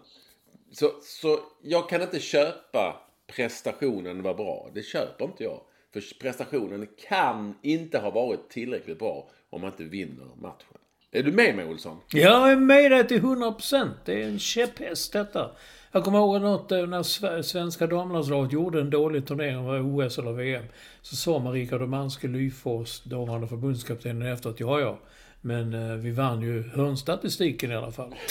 [0.73, 4.71] så, så jag kan inte köpa prestationen var bra.
[4.75, 5.61] Det köper inte jag.
[5.93, 10.78] För prestationen kan inte ha varit tillräckligt bra om man inte vinner matchen.
[11.13, 11.97] Är du med mig Olsson?
[12.13, 13.91] Jag är med dig till 100%.
[14.05, 15.51] Det är en käpphäst detta.
[15.93, 20.33] Jag kommer ihåg något eh, när svenska damlandslaget gjorde en dålig turnering, var OS eller
[20.33, 20.65] VM.
[21.03, 24.99] Så sa Marika Domanski Lyfors, dåvarande förbundskaptenen, efter att ja, ja.
[25.41, 28.15] Men eh, vi vann ju hörnstatistiken i alla fall.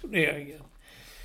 [0.00, 0.62] Turneringen.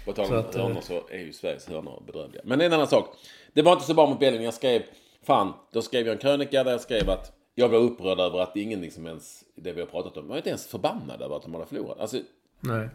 [0.06, 2.42] På tal om hörnor så är ju Sveriges hörnor bedrövliga.
[2.46, 3.16] Men en annan sak.
[3.54, 4.44] Det var inte så bra mot Belgien.
[4.44, 4.82] Jag skrev,
[5.26, 8.56] fan, då skrev jag en krönika där jag skrev att jag blev upprörd över att
[8.56, 11.54] ingen liksom ens, det vi har pratat om, är inte ens förbannad över att de
[11.54, 12.00] hade förlorat.
[12.00, 12.20] Alltså,
[12.60, 12.90] Nej.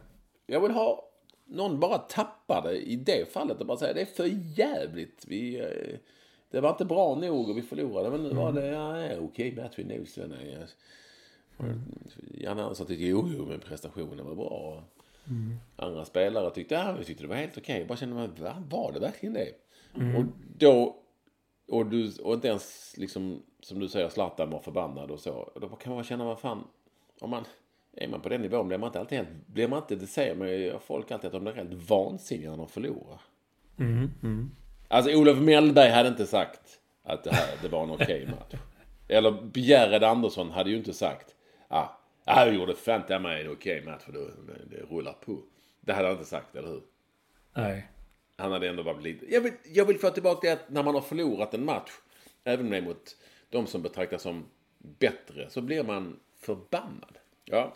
[0.46, 1.08] Jag vill ha
[1.44, 5.24] någon bara tappade i det fallet och bara säger det är för jävligt.
[5.26, 5.98] Vi, eh,
[6.50, 8.10] det var inte bra nog och vi förlorade.
[8.10, 10.34] Men nu var det ja, okej match i Newsland.
[11.58, 11.82] Mm.
[12.34, 14.84] Janne Andersson tyckte jo, jo, men prestationen var bra.
[15.26, 15.56] Mm.
[15.76, 17.84] Andra spelare tyckte, ja, vi tyckte det var helt okej.
[17.84, 19.52] Bara kände man, va, var det verkligen det?
[19.94, 20.16] Mm.
[20.16, 20.24] Och
[20.58, 20.96] då,
[21.68, 25.50] och, du, och inte ens liksom, som du säger, Zlatan var förbannad och så.
[25.60, 26.64] Då kan man känna, vad fan,
[27.20, 27.44] om man,
[27.96, 30.34] är man på den nivån blir man inte alltid helt, blir man inte, det säger
[30.34, 33.20] man folk alltid att de blir helt vansinniga när de förlorar.
[33.78, 34.50] Mm, mm.
[34.88, 38.54] Alltså Olof Mellberg hade inte sagt att det, här, det var en okej okay match.
[39.08, 41.34] Eller Bjärred Andersson hade ju inte sagt
[41.68, 41.88] ah,
[42.24, 44.30] jag gjorde fan ta mig en okej okay match för det,
[44.70, 45.38] det rullar på.
[45.80, 46.82] Det hade han inte sagt, eller hur?
[47.54, 47.88] Nej.
[48.36, 49.34] Han hade ändå varit lite...
[49.34, 51.90] Jag vill, jag vill få tillbaka det att när man har förlorat en match,
[52.44, 53.16] även mot
[53.50, 54.44] de som betraktas som
[54.78, 57.18] bättre, så blir man förbannad.
[57.44, 57.74] Ja.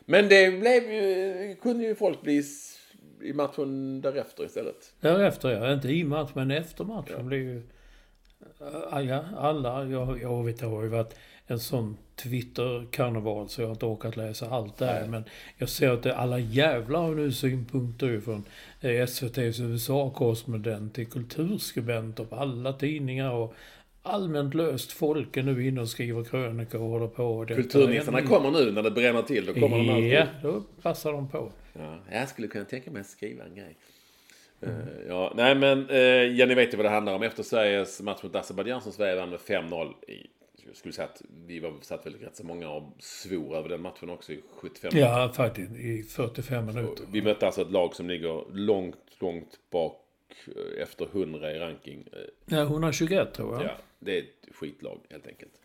[0.00, 2.42] Men det blev ju, kunde ju folk bli
[3.22, 4.92] i matchen därefter istället.
[5.00, 7.22] Därefter ja, inte i match men efter matchen ja.
[7.22, 7.62] blev ju...
[8.90, 11.14] Ja, alla, jag, jag vet det har ju varit
[11.46, 15.00] en sån Twitter-karneval så jag har inte orkat läsa allt där.
[15.00, 15.08] Nej.
[15.08, 15.24] Men
[15.56, 18.44] jag ser att det, alla jävlar har nu synpunkter från
[18.80, 23.54] SVTs USA-korrespondent till kulturskribenter på alla tidningar och
[24.02, 27.46] allmänt löst folk är nu inne och skriver krönikor och håller på.
[27.48, 29.46] Kulturnissarna kommer nu när det bränner till.
[29.46, 30.12] Då kommer de alltid.
[30.12, 31.52] Ja, då passar de på.
[31.72, 33.76] Ja, jag skulle kunna tänka mig att skriva en grej.
[34.62, 34.76] Mm.
[34.76, 37.22] Uh, ja, nej men uh, ja, ni vet ju vad det handlar om.
[37.22, 40.26] Efter Sveriges match mot Azerbajdzjan så Sverige vann med 5-0 i
[40.66, 43.82] jag skulle säga att vi var satt väl rätt så många och svor över den
[43.82, 45.12] matchen också i 75 minuter.
[45.12, 45.72] Ja, faktiskt.
[45.72, 47.04] I 45 minuter.
[47.12, 50.04] vi mötte alltså ett lag som ligger långt, långt bak
[50.46, 52.08] eh, efter 100 i ranking.
[52.44, 53.64] Ja, 121 tror jag.
[53.64, 55.60] Ja, det är ett skitlag helt enkelt.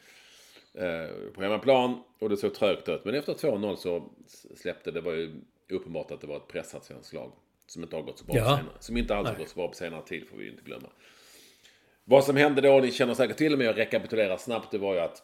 [0.74, 3.06] Eh, på hemmaplan och det såg trögt ut.
[3.06, 4.10] Men efter 2-0 så
[4.56, 7.32] släppte det var ju uppenbart att det var ett pressat svenskt lag.
[7.68, 8.44] Som inte har gått så bra ja.
[8.44, 8.76] på senare.
[8.80, 10.90] Som inte alls har gått så bra på senare tid får vi inte glömma.
[12.04, 14.72] Vad som hände då, ni känner säkert till men jag rekapitulerar snabbt.
[14.72, 15.24] Det var ju att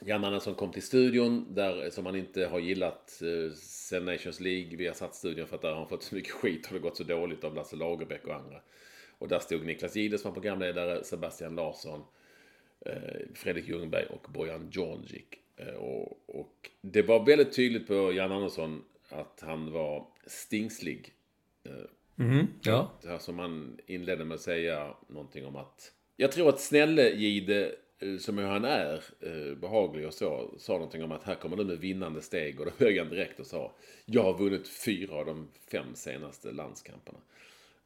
[0.00, 4.76] Jan Andersson kom till studion, där, som han inte har gillat eh, sen Nations League.
[4.76, 6.78] Vi har satt studion för att där har han fått så mycket skit och det
[6.78, 8.60] gått så dåligt av Lasse Lagerbäck och andra.
[9.18, 12.04] Och där stod Niklas Jihde som var programledare, Sebastian Larsson,
[13.34, 15.24] Fredrik Ljungberg och Bojan Djordjic.
[15.56, 21.14] Eh, och, och, det var väldigt tydligt på Jan Andersson att han var stingslig.
[21.64, 21.72] Eh,
[22.18, 22.90] Mm, ja.
[23.20, 25.92] Som han inledde med att säga någonting om att...
[26.16, 31.12] Jag tror att Snälle-Gide, eh, som han är, eh, behaglig och så, sa någonting om
[31.12, 32.60] att här kommer du med vinnande steg.
[32.60, 36.52] Och då högg han direkt och sa, jag har vunnit fyra av de fem senaste
[36.52, 37.18] landskamperna.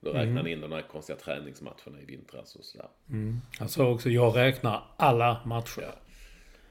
[0.01, 0.53] Då räknade han mm.
[0.53, 2.89] in de här konstiga träningsmatcherna i vintras och sådär.
[3.11, 3.41] Mm.
[3.59, 5.83] Han sa också, jag räknar alla matcher.
[5.83, 5.95] Ja.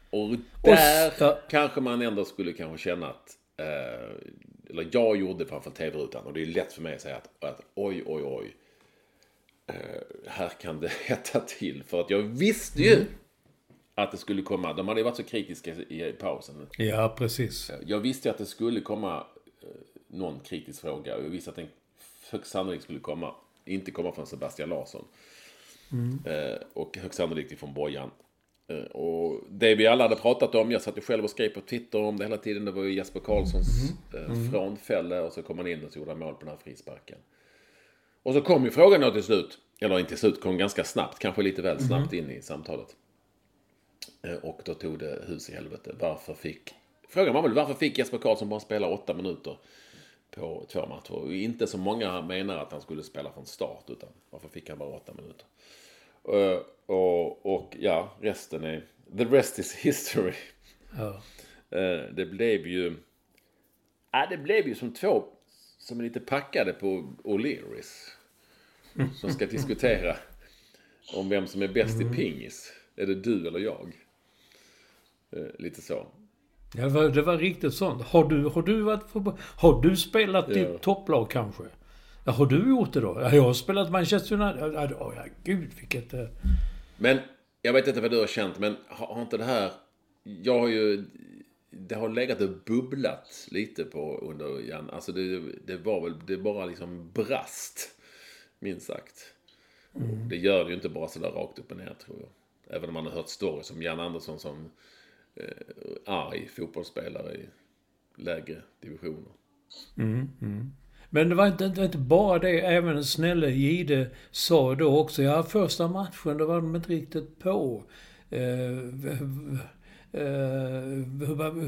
[0.09, 4.37] Och där och, kanske man ändå skulle kanske känna att eh,
[4.69, 7.61] eller jag gjorde framför tv-rutan och det är lätt för mig att säga att, att
[7.75, 8.55] oj, oj, oj.
[9.69, 9.75] Uh,
[10.27, 11.83] här kan det hetta till.
[11.83, 13.07] För att jag visste ju mm.
[13.95, 14.73] att det skulle komma.
[14.73, 16.67] De hade ju varit så kritiska i pausen.
[16.77, 17.71] Ja, precis.
[17.85, 19.69] Jag visste att det skulle komma uh,
[20.07, 21.11] någon kritisk fråga.
[21.11, 21.67] Jag visste att den
[22.31, 23.35] högst sannolikt skulle komma.
[23.65, 25.05] Inte komma från Sebastian Larsson.
[25.91, 26.25] Mm.
[26.25, 28.11] Uh, och högst sannolikt ifrån Bojan.
[28.67, 31.61] Eh, och det vi alla hade pratat om, jag satt ju själv och skrev på
[31.61, 34.25] Twitter om det hela tiden, det var ju Jesper Karlssons mm.
[34.25, 34.51] mm.
[34.51, 37.17] frånfälle och så kom han in och så gjorde han mål på den här frisparken.
[38.23, 41.19] Och så kom ju frågan då till slut, eller inte till slut, kom ganska snabbt,
[41.19, 42.25] kanske lite väl snabbt mm.
[42.25, 42.95] in i samtalet.
[44.21, 45.95] Eh, och då tog det hus i helvete.
[45.99, 46.73] Varför fick...
[47.09, 49.57] Frågan var väl varför fick Jesper Karlsson bara spela åtta minuter
[50.31, 51.11] på två matcher?
[51.11, 54.77] Och inte som många menar att han skulle spela från start, utan varför fick han
[54.77, 55.45] bara åtta minuter?
[56.29, 58.85] Uh, och, och ja, resten är...
[59.17, 60.33] The rest is history.
[60.97, 61.21] Ja.
[61.79, 62.95] Uh, det blev ju...
[64.11, 65.25] Ja, det blev ju som två
[65.77, 68.09] som är lite packade på O'Learys.
[69.15, 70.17] Som ska diskutera
[71.13, 72.13] om vem som är bäst mm.
[72.13, 72.73] i pingis.
[72.95, 73.93] Är det du eller jag?
[75.35, 76.07] Uh, lite så.
[76.75, 78.03] Ja, det var, det var riktigt sånt.
[78.03, 79.03] Har du, har du varit
[79.39, 80.55] Har du spelat ja.
[80.55, 81.63] i topplag kanske?
[82.25, 83.17] Ja, har du gjort det då?
[83.21, 84.73] Ja, jag har spelat Manchester United.
[84.73, 86.13] Ja, ja, ja gud vilket...
[86.13, 86.25] Eh...
[86.97, 87.19] Men,
[87.61, 89.71] jag vet inte vad du har känt, men har, har inte det här...
[90.23, 91.05] Jag har ju...
[91.69, 94.89] Det har legat och bubblat lite på under Jan.
[94.89, 97.95] Alltså det, det var väl, det bara liksom brast.
[98.59, 99.33] Minst sagt.
[99.95, 100.29] Mm.
[100.29, 102.29] Det gör det ju inte bara sådär rakt upp och ner tror jag.
[102.77, 104.71] Även om man har hört stories om Jan Andersson som
[105.39, 107.49] eh, arg fotbollsspelare i
[108.17, 109.31] lägre divisioner.
[109.97, 110.71] Mm, mm.
[111.09, 112.59] Men det var inte, inte, inte bara det.
[112.59, 117.83] Även snälle Gide sa då också, ja första matchen då var de inte riktigt på.
[118.33, 119.59] Uh, uh,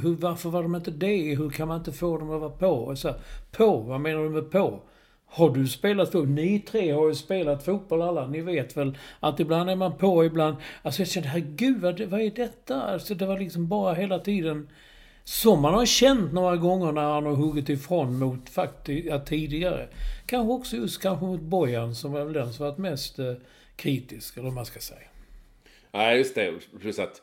[0.01, 1.35] hur, varför var de inte det?
[1.35, 2.95] Hur kan man inte få dem att vara på?
[2.95, 3.13] Så,
[3.51, 3.77] på?
[3.77, 4.83] Vad menar du med på?
[5.31, 6.29] Har du spelat fotboll?
[6.29, 8.27] Ni tre har ju spelat fotboll alla.
[8.27, 10.55] Ni vet väl att ibland är man på, ibland...
[10.81, 12.81] Alltså jag kände, herregud vad, vad är detta?
[12.81, 14.69] Alltså det var liksom bara hela tiden...
[15.23, 19.87] Som man har känt några gånger när han har huggit ifrån mot faktiskt, ja, tidigare.
[20.25, 23.33] Kanske också just kanske mot Bojan som är väl den som varit mest eh,
[23.75, 25.07] kritisk, eller vad man ska säga.
[25.91, 26.53] Nej, just det.
[26.79, 27.21] Plus att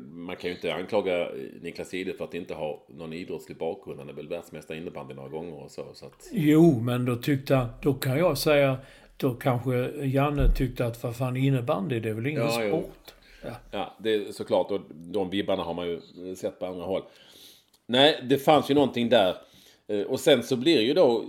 [0.00, 1.28] man kan ju inte anklaga
[1.60, 3.98] Niklas Jihde för att inte ha någon idrottslig bakgrund.
[3.98, 5.86] Han är väl världsmästare innebandy några gånger och så.
[5.94, 6.28] så att...
[6.32, 8.78] Jo, men då tyckte han, då kan jag säga,
[9.16, 13.14] då kanske Janne tyckte att vad fan innebandy, det är väl ingen ja, sport?
[13.42, 13.50] Ja.
[13.70, 14.70] ja, det är såklart.
[14.70, 16.00] Och de vibbarna har man ju
[16.36, 17.02] sett på andra håll.
[17.86, 19.36] Nej, det fanns ju någonting där.
[19.86, 21.24] Eh, och sen så blir ju då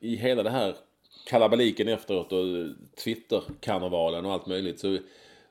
[0.00, 0.74] i hela det här
[1.26, 2.44] kalabaliken efteråt och
[3.04, 4.98] Twitter-karnevalen och allt möjligt så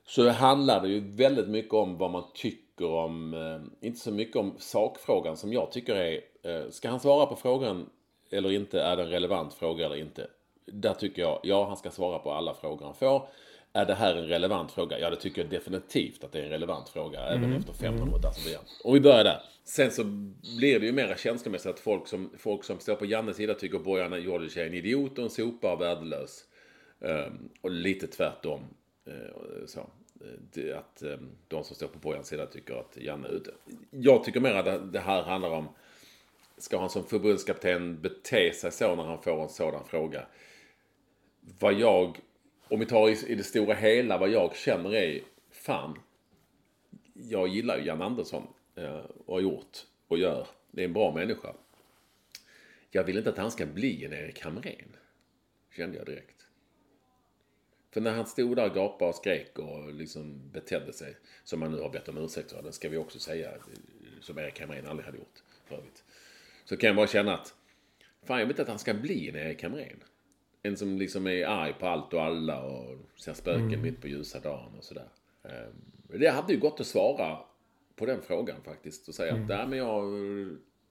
[0.06, 4.36] så handlar det ju väldigt mycket om vad man tycker om, eh, inte så mycket
[4.36, 7.90] om sakfrågan som jag tycker är, eh, ska han svara på frågan
[8.32, 8.82] eller inte?
[8.82, 10.28] Är det en relevant fråga eller inte?
[10.66, 13.28] Där tycker jag, ja han ska svara på alla frågor han får.
[13.74, 15.00] Är det här en relevant fråga?
[15.00, 17.20] Ja, det tycker jag definitivt att det är en relevant fråga.
[17.20, 17.44] Mm.
[17.44, 18.14] Även efter 15 mm.
[18.14, 18.26] år.
[18.26, 19.42] Alltså, och vi börjar där.
[19.64, 20.04] Sen så
[20.58, 23.80] blir det ju mer känslomässigt att folk som, folk som står på Jannes sida tycker
[23.80, 26.46] Bojan Djordjic är en idiot och en sopa och värdelös.
[27.00, 28.60] Um, och lite tvärtom.
[29.06, 29.90] Eh, så.
[30.56, 33.52] Eh, att eh, de som står på Bojans sida tycker att Janne är ute.
[33.90, 35.68] Jag tycker mer att det här handlar om
[36.58, 40.26] Ska han som förbundskapten bete sig så när han får en sådan fråga?
[41.60, 42.20] Vad jag,
[42.68, 46.00] om vi tar i det stora hela, vad jag känner är fan,
[47.14, 48.48] jag gillar ju Jan Andersson
[49.26, 50.48] och har gjort och gör.
[50.72, 51.54] Det är en bra människa.
[52.92, 54.96] Jag vill inte att han ska bli en Erik Hamrén.
[55.76, 56.33] Kände jag direkt.
[57.94, 61.72] För när han stod där och gapade och skrek och liksom betedde sig, som han
[61.72, 63.52] nu har bett om ursäkt för, det ska vi också säga,
[64.22, 66.04] som Erik Hamrén aldrig hade gjort för övrigt.
[66.66, 67.56] Så kan jag bara känna att,
[68.24, 70.04] fan jag vet att han ska bli en Erik Hamrén.
[70.64, 73.82] En som liksom är arg på allt och alla och ser spöken mm.
[73.82, 75.08] mitt på ljusa dagen och sådär.
[75.44, 77.38] Ehm, det hade ju gått att svara
[77.96, 79.44] på den frågan faktiskt och säga mm.
[79.44, 80.04] att, nej men jag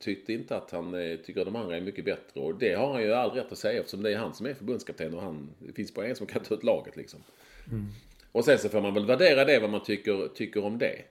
[0.03, 2.41] tyckte inte att han eh, tycker de andra är mycket bättre.
[2.41, 4.55] Och det har han ju all rätt att säga eftersom det är han som är
[4.55, 7.21] förbundskapten och han, det finns bara en som kan ta ut laget liksom.
[7.71, 7.87] Mm.
[8.33, 11.03] Och sen så får man väl värdera det vad man tycker, tycker om det.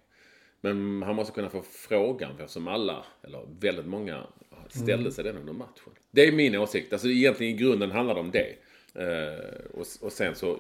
[0.62, 4.24] Men han måste kunna få frågan eftersom alla, eller väldigt många,
[4.70, 5.12] ställde mm.
[5.12, 5.94] sig den under matchen.
[6.12, 6.94] Det är min åsikt.
[6.94, 8.56] Alltså egentligen i grunden handlar det om det.
[9.00, 10.60] Uh, och, och sen så,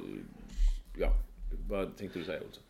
[1.00, 1.10] ja,
[1.70, 2.63] vad tänkte du säga Olsson?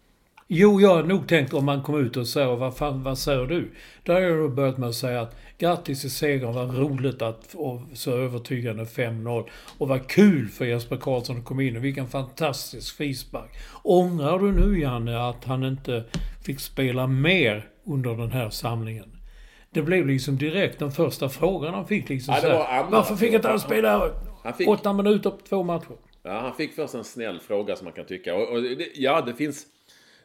[0.54, 3.46] Jo, jag har nog tänkt om man kom ut och säger vad fan, vad säger
[3.46, 3.72] du?
[4.04, 7.82] Då har jag börjat med att säga att grattis till segern, vad roligt att få
[7.94, 9.50] så övertygande 5-0.
[9.78, 13.52] Och vad kul för Jesper Karlsson att komma in och vilken fantastisk frispark.
[13.84, 16.04] Ångrar du nu Janne att han inte
[16.46, 19.18] fick spela mer under den här samlingen?
[19.70, 23.48] Det blev liksom direkt den första frågan han fick liksom ja, här, Varför fick inte
[23.48, 24.12] han spela
[24.44, 25.96] han fick, åtta minuter på två matcher?
[26.24, 28.36] Ja, han fick först en snäll fråga som man kan tycka.
[28.36, 29.66] Och, och det, ja, det finns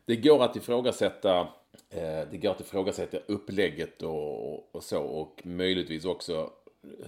[0.07, 1.40] det går att ifrågasätta
[1.90, 6.51] eh, det går att ifrågasätta upplägget och, och så och möjligtvis också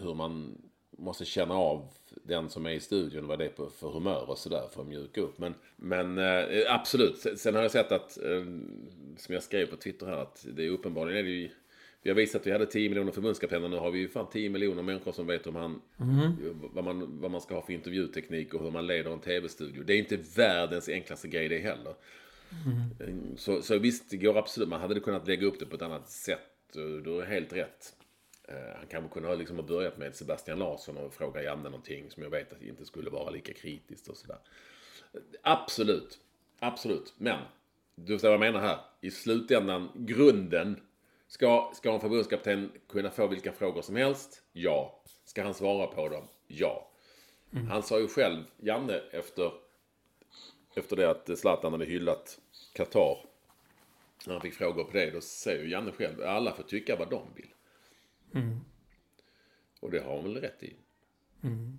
[0.01, 1.89] hur man måste känna av
[2.23, 4.89] den som är i studion, vad det är på för humör och sådär för att
[4.89, 5.39] mjuka upp.
[5.39, 8.45] Men, men eh, absolut, sen har jag sett att, eh,
[9.17, 11.51] som jag skrev på Twitter här, att det är uppenbarligen är det ju
[12.03, 13.69] vi har visat att vi hade 10 miljoner förbundskaptener.
[13.69, 16.33] Nu har vi ju fan 10 miljoner människor som vet om han, mm.
[16.75, 19.83] vad, man, vad man ska ha för intervjuteknik och hur man leder en tv-studio.
[19.83, 21.95] Det är inte världens enklaste grej det heller.
[22.67, 23.37] Mm.
[23.37, 24.69] Så, så visst, det går absolut.
[24.69, 26.41] Man hade kunnat lägga upp det på ett annat sätt.
[26.73, 27.95] Du har helt rätt.
[28.49, 32.23] Eh, han kanske kunde ha liksom börjat med Sebastian Larsson och fråga Janne någonting som
[32.23, 34.39] jag vet att inte skulle vara lika kritiskt och sådär.
[35.43, 36.19] Absolut.
[36.59, 37.15] Absolut.
[37.19, 37.39] Men,
[37.95, 38.79] du förstår vad jag menar här.
[39.01, 40.81] I slutändan, grunden.
[41.27, 44.43] Ska, ska en förbundskapten kunna få vilka frågor som helst?
[44.53, 45.03] Ja.
[45.25, 46.25] Ska han svara på dem?
[46.47, 46.91] Ja.
[47.53, 47.67] Mm.
[47.67, 49.53] Han sa ju själv, Janne, efter
[50.79, 52.39] efter det att Zlatan hade hyllat
[52.75, 53.17] Qatar.
[54.27, 57.11] När han fick frågor på det, då säger ju Janne själv, alla får tycka vad
[57.11, 57.51] de vill.
[58.35, 58.61] Mm.
[59.81, 60.75] Och det har han väl rätt i.
[61.43, 61.79] Mm.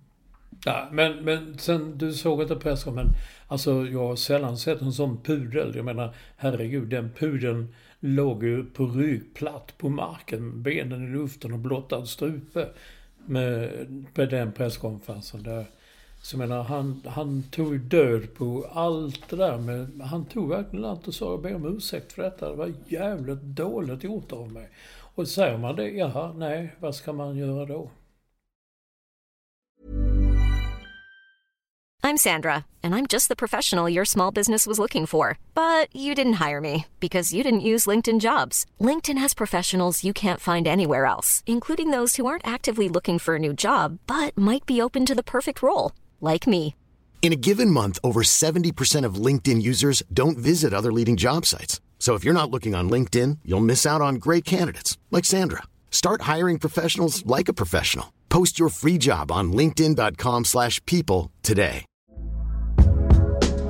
[0.64, 3.06] Ja, men, men sen, du såg inte pressen, men
[3.48, 5.76] alltså jag har sällan sett en sån pudel.
[5.76, 11.52] Jag menar, herregud, den pudeln låg ju på rygg, platt på marken, benen i luften
[11.52, 12.68] och blottad strupe
[13.26, 13.70] med,
[14.14, 15.42] med den presskonferensen.
[15.42, 15.66] Där
[16.22, 20.00] så jag menar, han, han tog död på allt det där med...
[20.00, 22.50] Han tog verkligen allt och sa jag ber om ursäkt för detta.
[22.50, 24.68] Det var jävligt dåligt gjort av mig.
[25.14, 27.90] Och säger man det, jaha, nej, vad ska man göra då?
[32.02, 35.38] I'm Sandra, and I'm just the professional your small business was looking for.
[35.54, 38.64] But you didn't hire me because you didn't use LinkedIn jobs.
[38.80, 43.36] LinkedIn has professionals you can't find anywhere else, including those who aren't actively looking for
[43.36, 46.74] a new job but might be open to the perfect role, like me.
[47.22, 51.80] In a given month, over 70% of LinkedIn users don't visit other leading job sites.
[51.98, 55.62] So if you're not looking on LinkedIn, you'll miss out on great candidates like Sandra.
[55.90, 58.12] Start hiring professionals like a professional.
[58.30, 61.84] Post your free job on linkedin.com/people today.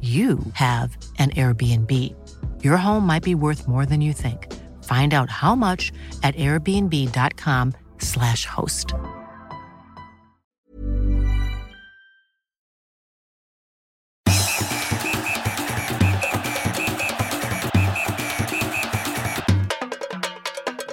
[0.00, 2.14] you have an Airbnb.
[2.64, 4.50] Your home might be worth more than you think.
[4.84, 8.94] Find out how much at airbnb.com/slash host.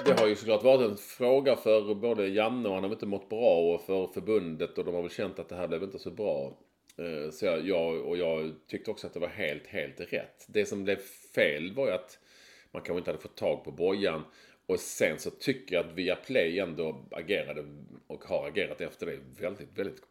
[0.08, 3.28] Det har ju såklart varit en fråga för både Janne och han har inte mått
[3.28, 6.10] bra och för förbundet och de har väl känt att det här blev inte så
[6.10, 6.52] bra.
[6.98, 10.46] Eh, så jag, jag, och jag tyckte också att det var helt, helt rätt.
[10.48, 10.96] Det som blev
[11.34, 12.18] fel var ju att
[12.70, 14.24] man kanske inte hade fått tag på Bojan.
[14.66, 17.64] Och sen så tycker jag att Viaplay ändå agerade
[18.06, 20.02] och har agerat efter det väldigt, väldigt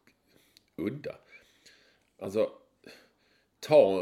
[0.75, 1.15] udda.
[2.19, 2.51] Alltså,
[3.59, 4.01] ta,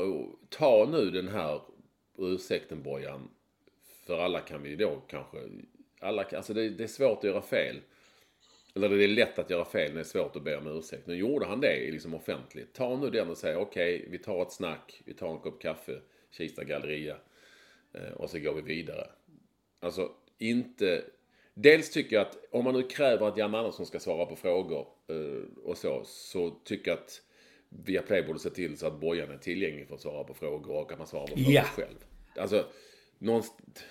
[0.50, 1.62] ta nu den här
[2.18, 3.30] ursäkten Bojan.
[4.06, 5.38] För alla kan vi då kanske,
[6.00, 7.82] alla, kan- alltså det, det är svårt att göra fel.
[8.76, 11.08] Eller det är lätt att göra fel det är svårt att be om ursäkt.
[11.08, 12.74] Nu gjorde han det liksom offentligt.
[12.74, 16.02] Ta nu den och säg okej, vi tar ett snack, vi tar en kopp kaffe,
[16.32, 17.18] Kista galleria.
[17.94, 19.08] eh, Och så går vi vidare.
[19.80, 21.04] Alltså inte...
[21.54, 24.88] Dels tycker jag att om man nu kräver att Jan Andersson ska svara på frågor
[25.08, 27.22] eh, och så, så tycker jag att
[27.70, 30.92] Viaplay borde se till så att Bojan är tillgänglig för att svara på frågor och
[30.92, 31.64] att man svarar på frågor Ja.
[31.64, 31.96] själv.
[32.38, 32.66] Alltså,
[33.18, 33.84] någonstans,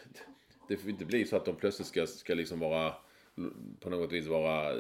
[0.69, 2.95] det får inte bli så att de plötsligt ska, ska liksom vara
[3.81, 4.75] på något vis vara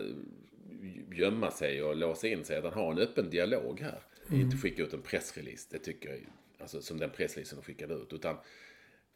[1.13, 2.57] gömma sig och låsa in sig.
[2.57, 4.01] Att han har en öppen dialog här.
[4.31, 5.69] Inte skicka ut en pressrelease.
[5.71, 6.19] Det tycker jag.
[6.59, 8.13] Alltså som den pressreleasen de skickade ut.
[8.13, 8.37] Utan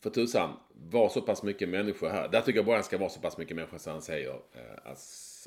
[0.00, 2.28] för tusan, var så pass mycket människor här.
[2.28, 4.78] Där tycker jag bara han ska vara så pass mycket människor så han säger eh,
[4.84, 4.98] att,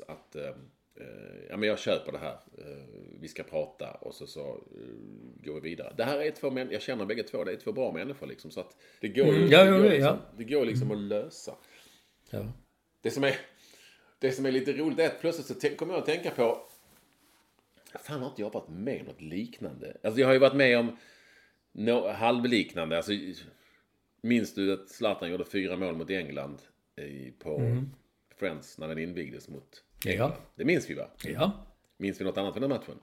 [0.08, 0.48] att eh,
[0.94, 2.38] eh, ja, men jag köper det här.
[2.58, 2.84] Eh,
[3.20, 5.94] vi ska prata och så, så eh, går vi vidare.
[5.96, 8.50] Det här är två män, jag känner bägge två, det är två bra människor liksom.
[8.50, 10.18] Så att det går, Mm, det ja, går, ja, liksom, ja.
[10.36, 11.54] det går liksom att lösa.
[12.30, 12.52] Ja.
[13.00, 13.36] Det som är,
[14.22, 16.58] det som är lite roligt är att plötsligt så kommer jag att tänka på...
[18.04, 19.96] Fan har inte jag varit med om något liknande?
[20.02, 20.96] Alltså jag har ju varit med om
[21.72, 22.96] no, halvliknande.
[22.96, 23.12] Alltså,
[24.22, 26.58] minns du att Zlatan gjorde fyra mål mot England
[26.96, 27.82] i, på
[28.38, 30.32] Friends när den invigdes mot England?
[30.32, 30.36] Ja.
[30.54, 31.06] Det minns vi va?
[31.24, 31.52] Ja.
[31.96, 32.94] Minns vi något annat från den matchen?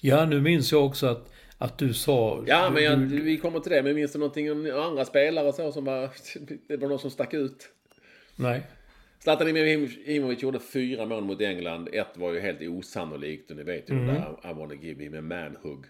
[0.00, 2.44] Ja, nu minns jag också att, att du sa...
[2.46, 3.82] Ja, men jag, du, vi kommer till det.
[3.82, 6.10] Men minns du någonting om andra spelare så som var...
[6.68, 7.68] Det var någon som stack ut?
[8.36, 8.62] Nej.
[9.24, 11.88] Zlatan Ibrahimovic gjorde fyra mål mot England.
[11.92, 13.50] Ett var ju helt osannolikt.
[13.50, 15.84] Och ni vet ju det där I wanna give him a manhug.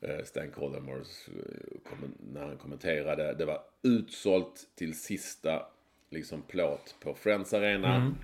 [0.00, 1.98] Eh, Stan Collymores eh,
[2.32, 3.34] när han kommenterade.
[3.34, 5.66] Det var utsålt till sista
[6.10, 8.14] liksom plåt på Friends Arena.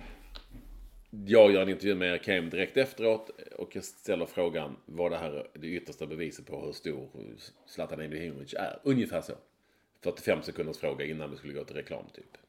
[1.25, 5.17] Jag gör en intervju med Erik Hem direkt efteråt och jag ställer frågan var det
[5.17, 7.09] här det yttersta beviset på hur stor
[7.65, 8.79] Zlatan Ibrahimovic är?
[8.83, 9.33] Ungefär så.
[10.03, 12.40] 45 sekunders fråga innan vi skulle gå till reklam typ.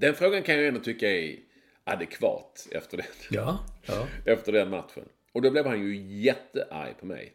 [0.00, 1.38] Den frågan kan jag ändå tycka är
[1.84, 3.64] adekvat efter den, Ja.
[3.86, 4.06] Ja.
[4.32, 5.08] efter den matchen.
[5.32, 7.32] Och då blev han ju jättearg på mig.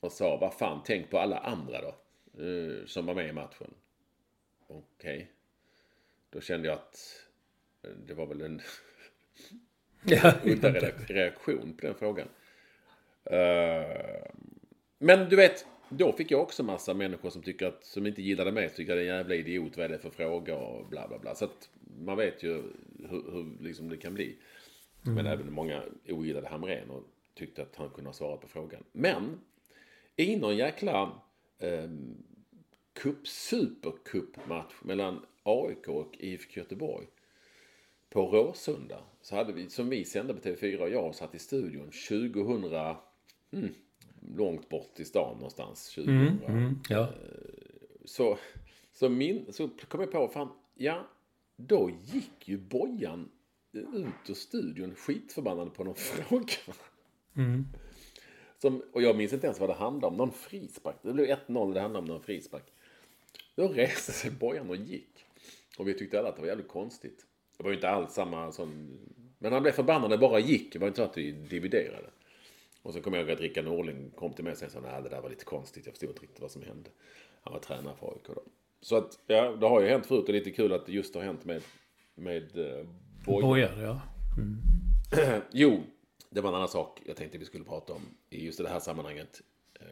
[0.00, 1.88] Och sa, vad fan, tänk på alla andra då.
[2.44, 3.74] eh, som var med i matchen.
[4.66, 5.30] Okej.
[6.30, 7.26] Då kände jag att
[7.82, 8.60] eh, det var väl en
[10.02, 10.32] ja.
[10.44, 12.28] udda reak- reaktion på den frågan.
[13.24, 14.26] Eh,
[14.98, 18.52] men du vet, då fick jag också massa människor som tycker att, som inte gillade
[18.52, 21.08] mig, tycker att det är en jävla idiot, vad är det för fråga och bla
[21.08, 21.34] bla bla.
[21.34, 21.68] Så att
[22.04, 22.62] man vet ju
[23.08, 24.36] hur, hur liksom det kan bli.
[25.02, 28.84] Men även många ogillade Hamrén och tyckte att han kunde ha svarat på frågan.
[28.92, 29.40] Men
[30.16, 31.12] i någon jäkla
[31.58, 31.90] eh,
[32.92, 37.06] cup, supercupmatch mellan AIK och IFK Göteborg
[38.10, 41.90] på Råsunda så hade vi, som vi sände på TV4 och jag satt i studion
[42.08, 42.96] 2000,
[43.52, 43.74] mm,
[44.36, 46.40] långt bort i stan någonstans, 2000.
[46.46, 47.08] Mm, ja.
[48.04, 48.38] Så,
[48.92, 51.06] så, min, så kom jag på, fan, ja,
[51.56, 53.28] då gick ju Bojan
[53.72, 56.74] ut ur studion skitförbannad på någon fråga.
[58.58, 60.16] Som, och jag minns inte ens vad det handlade om.
[60.16, 60.96] Någon frispark.
[61.02, 62.64] Det blev 1-0 det handlade om någon frispark.
[63.54, 65.24] Då reste sig Bojan och gick.
[65.78, 67.26] Och vi tyckte alla att det var jävligt konstigt.
[67.56, 68.98] Det var ju inte alls samma sån...
[69.38, 70.72] Men han blev förbannad det bara gick.
[70.72, 72.10] Det var inte så att vi dividerade.
[72.82, 75.10] Och så kommer jag ihåg att Rickard Norling kom till mig och sa att det
[75.10, 75.86] där var lite konstigt.
[75.86, 76.90] Jag förstod inte riktigt vad som hände.
[77.40, 78.42] Han var tränare för AIK då.
[78.80, 80.28] Så att, ja, det har ju hänt förut.
[80.28, 81.62] Och lite kul att det just har hänt med,
[82.14, 82.86] med uh,
[83.26, 83.48] Bojan.
[83.48, 84.00] Bojan, ja.
[84.38, 85.42] Mm.
[85.52, 85.82] jo,
[86.30, 88.00] det var en annan sak jag tänkte vi skulle prata om
[88.30, 89.40] i just det här sammanhanget.
[89.80, 89.86] Eh,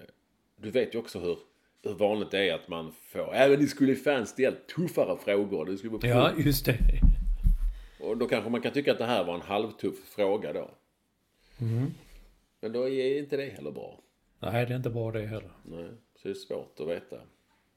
[0.57, 1.39] du vet ju också hur,
[1.83, 5.65] hur vanligt det är att man får, även det skulle fan ställt tuffare frågor.
[5.65, 6.79] Det skulle ja, just det.
[8.01, 10.71] Och då kanske man kan tycka att det här var en halvtuff fråga då.
[11.61, 11.91] Mm.
[12.61, 14.01] Men då är inte det heller bra.
[14.41, 15.51] Nej, det är inte bra det heller.
[15.63, 17.17] Nej, så det är svårt att veta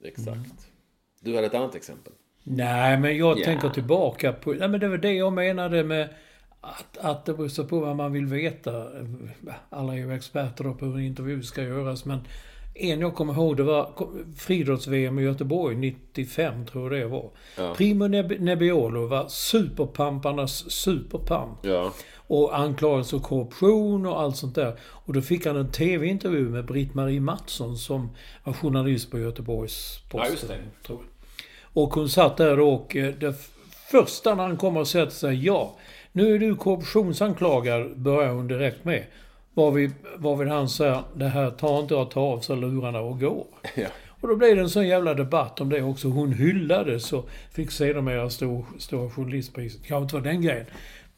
[0.03, 0.27] exakt.
[0.27, 0.45] Mm.
[1.19, 2.13] Du hade ett annat exempel.
[2.43, 3.45] Nej, men jag yeah.
[3.45, 4.51] tänker tillbaka på...
[4.53, 6.09] Nej, men det var det jag menade med
[6.61, 8.87] att, att det beror på vad man vill veta.
[9.69, 12.19] Alla är ju experter på hur en intervju ska göras, men
[12.73, 13.91] en jag kommer ihåg, det var
[14.37, 17.29] friidrotts-VM i Göteborg 95, tror jag det var.
[17.57, 17.73] Ja.
[17.75, 21.59] Primo Nebbiolo var superpamparnas superpamp.
[21.61, 21.93] Ja.
[22.27, 24.79] Och anklagades för korruption och allt sånt där.
[24.81, 28.09] Och då fick han en TV-intervju med Britt-Marie Mattsson som
[28.43, 30.57] var journalist på Göteborgs-Posten.
[30.87, 30.95] Ja,
[31.73, 33.35] och hon satt där och eh, det
[33.91, 35.75] första när han kommer och sätter sig, ja,
[36.11, 39.03] nu är du korruptionsanklagad, börjar hon direkt med.
[39.53, 43.47] Varvid, varvid han säger, det här tar inte att ta av sig lurarna och gå.
[43.75, 43.87] Ja.
[44.21, 46.07] Och då blev det en sån jävla debatt om det också.
[46.07, 49.85] Hon hyllades och fick sedermera stå, Stora Journalistpriset.
[49.85, 50.65] Kanske inte var den grejen.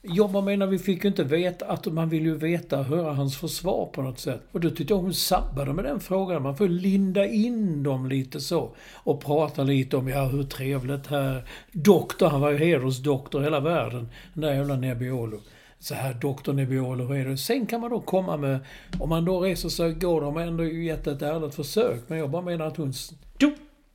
[0.02, 3.38] Jag bara menar, vi fick ju inte veta att man vill ju veta, höra hans
[3.38, 4.42] försvar på något sätt.
[4.52, 6.44] Och då tyckte jag hon sabbade med den frågan.
[6.44, 8.76] Man får linda in dem lite så.
[8.94, 11.44] Och prata lite om, ja hur trevligt här.
[11.72, 14.10] Doktor, han var ju hedersdoktor i hela världen.
[14.34, 15.40] Den där jävla Nebbiolo.
[15.84, 17.38] Så här, doktor Nebbiolo, hur är det?
[17.38, 18.60] Sen kan man då komma med,
[19.00, 22.02] om man då reser sig och går, de ändå gett ett ärligt försök.
[22.08, 22.94] Men jag bara menar att hon...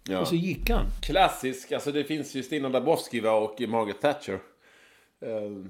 [0.08, 0.20] Ja.
[0.20, 0.86] Och så gick han.
[1.02, 4.40] Klassisk, alltså det finns ju Stina Dabrowski och Margaret Thatcher.
[5.26, 5.66] Uh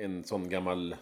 [0.00, 0.96] en sån gammal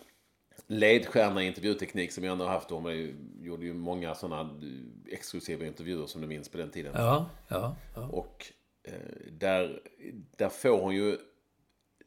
[0.67, 2.71] ledstjärna i intervjuteknik som jag ändå har haft.
[2.71, 4.61] Hon gjorde ju många sådana
[5.07, 6.93] exklusiva intervjuer som du minns på den tiden.
[6.95, 7.77] Ja, ja.
[7.95, 8.09] ja.
[8.09, 8.47] Och
[8.83, 8.93] eh,
[9.31, 9.81] där,
[10.37, 11.19] där får hon ju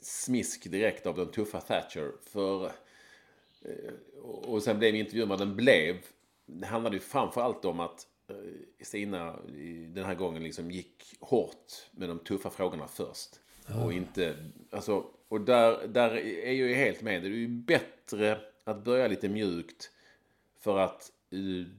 [0.02, 2.12] smisk direkt av den tuffa Thatcher.
[2.22, 2.66] För,
[3.62, 5.95] eh, och sen blev intervjun vad den blev.
[6.45, 8.36] Det handlade ju framför om att eh,
[8.82, 9.36] Stina
[9.88, 13.30] den här gången liksom gick hårt med de tuffa frågorna först.
[13.68, 13.84] Ja.
[13.84, 14.36] Och inte,
[14.72, 17.22] alltså och där, där är jag ju helt med.
[17.22, 19.91] Det är ju bättre att börja lite mjukt.
[20.60, 21.12] För att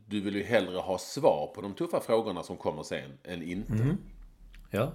[0.06, 3.72] du vill ju hellre ha svar på de tuffa frågorna som kommer sen än inte.
[3.72, 3.96] Mm.
[4.70, 4.92] Ja.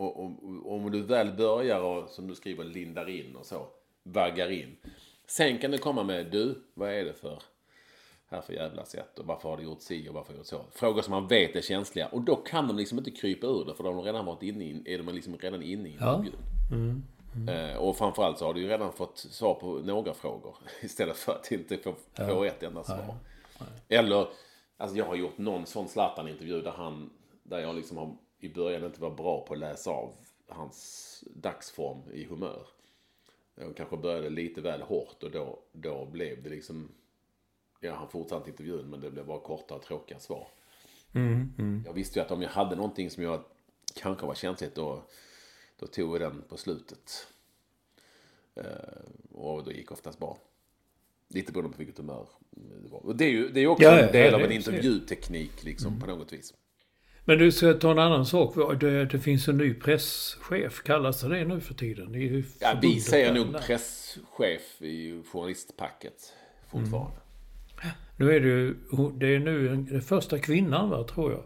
[0.00, 0.30] Och, och,
[0.66, 3.66] och, om du väl börjar och som du skriver lindar in och så.
[4.02, 4.76] Vaggar in.
[5.26, 7.42] Sen kan du komma med du, vad är det för
[8.28, 10.46] här för jävla sätt och varför har du gjort si och varför har du gjort
[10.46, 10.64] så.
[10.72, 13.74] Frågor som man vet är känsliga och då kan de liksom inte krypa ur det
[13.74, 16.34] för de har redan varit inne i, är de liksom redan inne i intervjun.
[16.70, 16.76] Ja.
[16.76, 17.02] Mm.
[17.36, 17.78] Mm.
[17.78, 20.56] Och framförallt så har du ju redan fått svar på några frågor.
[20.80, 22.28] Istället för att inte få, ja.
[22.28, 23.14] få ett enda svar.
[23.58, 23.64] Ja.
[23.88, 24.28] Eller,
[24.76, 27.10] alltså jag har gjort någon sån Zlatan-intervju där han,
[27.42, 30.14] där jag liksom har i början inte var bra på att läsa av
[30.48, 32.66] hans dagsform i humör.
[33.54, 36.88] Jag kanske började lite väl hårt och då, då blev det liksom,
[37.80, 40.48] ja han fortsatte intervjun men det blev bara korta och tråkiga svar.
[41.12, 41.82] Mm, mm.
[41.86, 43.44] Jag visste ju att om jag hade någonting som jag
[43.94, 45.02] kanske var känsligt då
[45.80, 47.26] då tog vi den på slutet.
[48.54, 48.64] Eh,
[49.32, 50.38] och då gick oftast bra.
[51.28, 53.06] Lite beroende på vilket humör det var.
[53.06, 55.88] Och det är ju det är också ja, en del ja, av en intervjuteknik liksom
[55.88, 56.00] mm.
[56.00, 56.54] på något vis.
[57.24, 58.54] Men du ska ta en annan sak.
[58.80, 60.82] Det, det finns en ny presschef.
[60.82, 62.12] Kallas det det nu för tiden?
[62.12, 66.32] Det ja, vi säger nog presschef i journalistpacket
[66.70, 67.10] fortfarande.
[67.10, 67.96] Mm.
[68.16, 68.74] Nu är det ju,
[69.14, 71.42] det är nu den första kvinnan va, tror jag.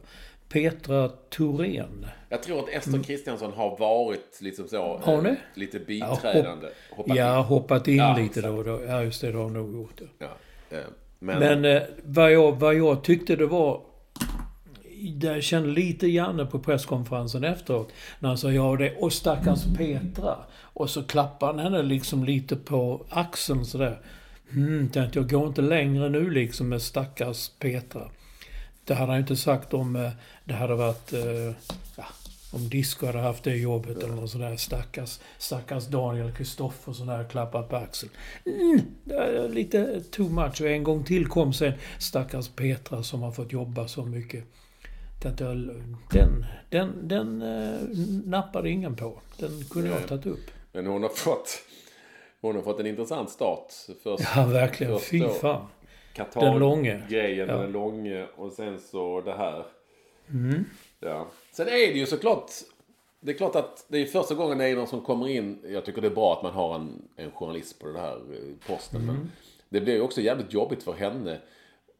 [0.48, 2.06] Petra Thorén.
[2.28, 5.36] Jag tror att Ester Kristiansson har varit liksom så, har ni?
[5.54, 6.66] lite biträdande.
[6.66, 7.44] Ja, hoppat ja, in.
[7.44, 8.80] hoppat in ja, lite då och då.
[8.86, 10.00] Ja, just det, det har hon nog gjort.
[10.18, 10.26] Ja.
[10.68, 10.84] ja eh,
[11.18, 13.82] men, men eh, vad, jag, vad jag tyckte det var
[15.04, 17.92] jag kände lite Janne på presskonferensen efteråt.
[18.18, 20.36] När han sa ja det och stackars Petra.
[20.56, 24.00] Och så klappade han henne liksom lite på axeln sådär.
[24.52, 28.10] Mm, tänkte jag går inte längre nu liksom med stackars Petra.
[28.84, 30.10] Det hade han inte sagt om eh,
[30.44, 31.12] det hade varit...
[31.12, 31.52] Eh,
[31.96, 32.04] ja,
[32.54, 34.56] om Disco hade haft det jobbet eller något sådär.
[34.56, 38.12] Stackars, stackars Daniel Kristoffersson hade klappat på axeln.
[38.46, 40.60] Mm, det är lite too much.
[40.60, 44.44] Och en gång till kom sen stackars Petra som har fått jobba så mycket.
[46.10, 47.80] Den, den, den äh,
[48.26, 49.20] nappade ingen på.
[49.38, 50.50] Den kunde jag ha tagit upp.
[50.72, 51.58] Men hon har fått,
[52.40, 53.72] hon har fått en intressant start.
[54.02, 55.00] Först, ja, verkligen.
[55.00, 55.66] Fy fan.
[56.34, 56.92] Den långe.
[56.92, 57.56] Qatar-grejen, Ja.
[57.56, 59.64] den långe och sen så det här.
[60.30, 60.64] Mm.
[61.00, 61.28] Ja.
[61.52, 62.50] Sen är det ju såklart,
[63.20, 65.58] det är klart att det är första gången det är någon som kommer in.
[65.68, 68.66] Jag tycker det är bra att man har en, en journalist på den här eh,
[68.66, 69.00] posten.
[69.02, 69.14] Mm.
[69.14, 69.30] Men
[69.68, 71.38] det blir ju också jävligt jobbigt för henne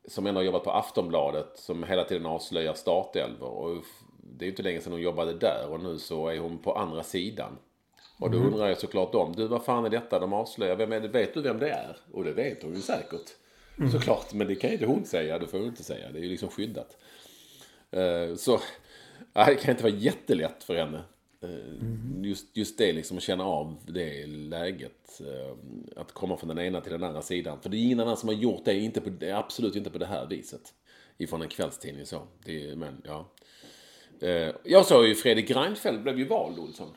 [0.09, 3.49] som ändå har jobbat på Aftonbladet som hela tiden avslöjar startelvor.
[3.49, 3.85] Och
[4.17, 6.73] det är ju inte länge sedan hon jobbade där och nu så är hon på
[6.75, 7.59] andra sidan.
[8.19, 10.77] Och då undrar jag såklart om, du vad fan är detta de avslöjar?
[10.77, 11.09] Vem är det?
[11.09, 11.97] Vet du vem det är?
[12.13, 13.31] Och det vet hon ju säkert.
[13.93, 16.13] Såklart, men det kan ju inte hon säga, det får hon inte säga.
[16.13, 16.97] Det är ju liksom skyddat.
[17.91, 18.61] Eh, Så
[19.33, 21.03] det kan inte vara jättelätt för henne.
[21.45, 21.51] Eh,
[22.23, 25.21] Just, just det, liksom att känna av det läget.
[25.21, 25.57] eh,
[26.01, 27.59] Att komma från den ena till den andra sidan.
[27.63, 29.99] För det är ingen annan som har gjort det, inte på, det absolut inte på
[29.99, 30.61] det här viset.
[31.19, 32.23] Ifrån en kvällstidning så.
[32.45, 33.29] Det, men ja.
[34.21, 36.89] Eh, Jag sa ju Fredrik Reinfeldt blev ju vald, Olsson.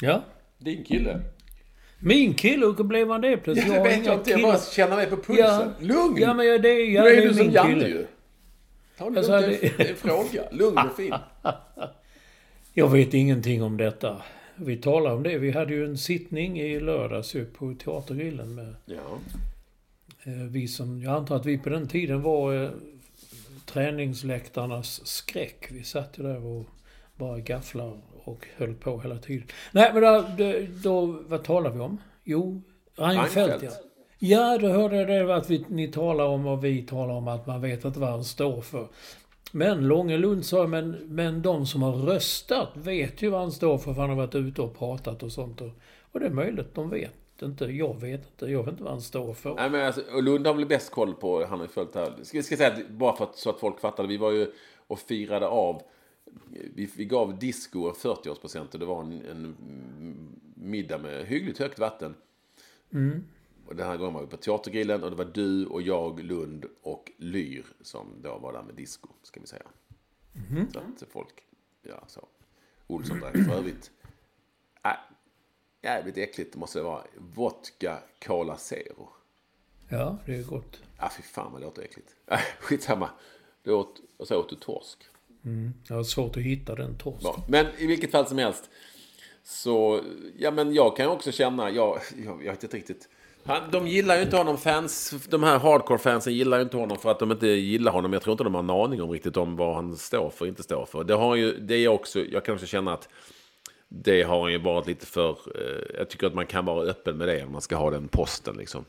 [0.00, 0.22] Ja.
[0.58, 1.20] Din kille.
[2.02, 3.68] Min kille, hur blev han det plötsligt?
[3.72, 5.44] Det har vet jag inte, jag bara känner mig på pulsen.
[5.46, 5.70] Ja.
[5.80, 6.16] Lugn!
[6.20, 8.06] Ja, men jag- det, ja, nu det är är du som Janne ju.
[8.98, 10.42] Ta det sa lugnt, det är- det- det är en fråga.
[10.50, 11.14] Lugn och fin.
[12.80, 14.22] Jag vet ingenting om detta.
[14.56, 15.38] Vi talade om det.
[15.38, 19.18] Vi hade ju en sittning i lördags på Teatergrillen med Ja.
[20.24, 21.02] eh, vi som...
[21.02, 22.70] Jag antar att vi på den tiden var eh,
[23.66, 25.68] träningsläktarnas skräck.
[25.70, 26.66] Vi satt ju där och
[27.16, 29.46] bara gafflar och höll på hela tiden.
[29.72, 30.24] Nej, men då,
[30.82, 31.98] då, vad talar vi om?
[32.24, 32.62] Jo,
[32.96, 33.70] Reinfeldt ja.
[34.18, 37.46] Ja, då hörde jag det att vi, ni talar om och vi talar om att
[37.46, 38.88] man vet inte vad han står för.
[39.52, 43.94] Men Långelund sa, men, men de som har röstat vet ju vad han står för,
[43.94, 45.60] för han har varit ute och pratat och sånt.
[45.60, 45.70] Och,
[46.12, 47.64] och det är möjligt, de vet inte.
[47.64, 48.46] Jag vet inte.
[48.46, 49.54] Jag vet inte vad han står för.
[49.54, 52.00] Nej, men alltså, och Lund har väl bäst koll på, han har ju följt det
[52.00, 52.14] här.
[52.22, 54.52] Ska, ska säga, bara för att, så att folk fattar, vi var ju
[54.86, 55.82] och firade av,
[56.74, 59.56] vi, vi gav disco en 40-årspresent och det var en, en
[60.54, 62.14] middag med hyggligt högt vatten.
[63.70, 66.66] Och den här gången var vi på Teatergrillen och det var du och jag, Lund
[66.82, 69.62] och Lyr som då var där med disco, ska vi säga.
[70.72, 71.42] Så att folk,
[71.82, 72.28] ja så.
[72.86, 73.90] Olsson drack för övrigt.
[74.84, 74.90] Äh,
[75.82, 77.02] jävligt äckligt måste det vara.
[77.16, 79.08] Vodka Cola Zero.
[79.88, 80.82] Ja, det är gott.
[80.98, 82.16] Ja, fy fan vad det låter äckligt.
[82.26, 83.10] Äh, skitsamma.
[83.62, 84.98] Du åt, och så åt du torsk.
[85.88, 87.30] Jag har svårt att hitta den torsken.
[87.36, 88.70] Ja, men i vilket fall som helst.
[89.42, 90.04] Så,
[90.36, 93.08] ja men jag kan också känna, jag, jag, jag vet inte riktigt.
[93.44, 97.10] Han, de gillar ju inte honom, fans, de här hardcore-fansen gillar ju inte honom för
[97.10, 98.12] att de inte gillar honom.
[98.12, 100.48] Jag tror inte de har en aning om riktigt om vad han står för och
[100.48, 101.04] inte står för.
[101.04, 103.08] Det har ju, det är också, jag kan också känna att
[103.88, 107.16] det har han ju varit lite för, eh, jag tycker att man kan vara öppen
[107.16, 108.84] med det om man ska ha den posten liksom.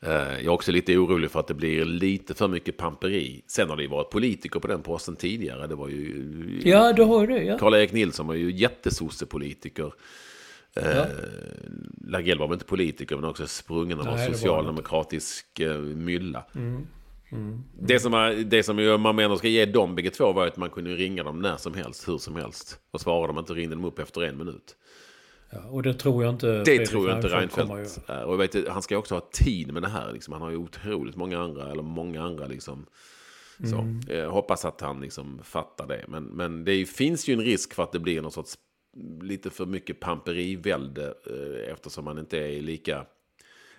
[0.00, 3.42] Eh, Jag är också lite orolig för att det blir lite för mycket pamperi.
[3.46, 5.66] Sen har det ju varit politiker på den posten tidigare.
[5.66, 7.42] Det var ju Ja, du har det.
[7.42, 7.58] Ja.
[7.58, 9.92] Karl-Erik Nilsson var ju jättesossepolitiker.
[10.76, 11.06] Eh,
[12.06, 16.44] Lagell var väl inte politiker men också sprungen av en socialdemokratisk eh, mylla.
[17.80, 20.70] Det som, är, det som man menar ska ge dem bägge två var att man
[20.70, 22.78] kunde ringa dem när som helst, hur som helst.
[22.90, 24.76] Och svarade de inte ringde de upp efter en minut.
[25.50, 28.24] Ja, och det tror jag inte Det Fredrik tror jag inte Reinfeldt är.
[28.24, 30.12] Och vet, han ska också ha tid med det här.
[30.12, 30.32] Liksom.
[30.32, 32.86] Han har ju otroligt många andra, eller många andra liksom.
[33.70, 34.00] Så, Mm.
[34.08, 36.04] jag hoppas att han liksom fattar det.
[36.08, 38.58] Men, men det finns ju en risk för att det blir någon sorts
[39.20, 41.14] lite för mycket pamperivälde.
[41.26, 43.06] Eh, eftersom han inte är lika...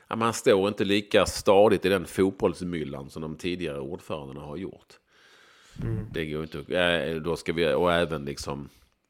[0.08, 5.00] Han står inte lika stadigt i den fotbollsmyllan som de tidigare ordförandena har gjort.
[6.14, 6.78] Det går inte.
[6.78, 8.70] Eh, då ska vi, och även liksom...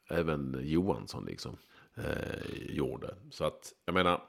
[0.10, 1.58] Även Johansson liksom.
[1.96, 3.16] Eh, gjorde.
[3.32, 4.22] Så att, jag menar...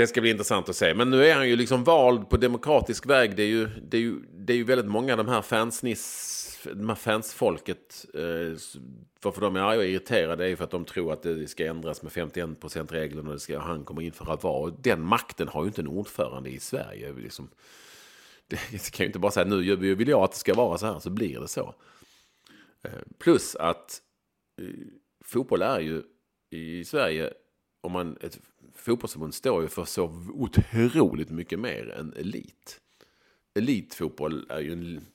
[0.00, 0.94] Det ska bli intressant att se.
[0.94, 3.36] Men nu är han ju liksom vald på demokratisk väg.
[3.36, 6.68] Det är ju, det är ju, det är ju väldigt många av de här fansniss,
[6.72, 8.06] de här fansfolket.
[8.14, 8.58] Eh,
[9.22, 11.66] varför de är arga och irriterade är ju för att de tror att det ska
[11.66, 14.74] ändras med 51%-regeln och det ska, han kommer införa VAR.
[14.80, 17.12] Den makten har ju inte en ordförande i Sverige.
[17.12, 17.50] Liksom,
[18.46, 18.56] det
[18.92, 21.10] kan ju inte bara säga nu vill jag att det ska vara så här så
[21.10, 21.74] blir det så.
[22.82, 24.02] Eh, plus att
[24.60, 24.66] eh,
[25.24, 26.02] fotboll är ju
[26.50, 27.32] i Sverige,
[27.80, 28.38] om man, ett
[28.80, 32.80] fotbollsförbund står ju för så otroligt mycket mer än elit.
[33.54, 35.06] Elitfotboll är ju en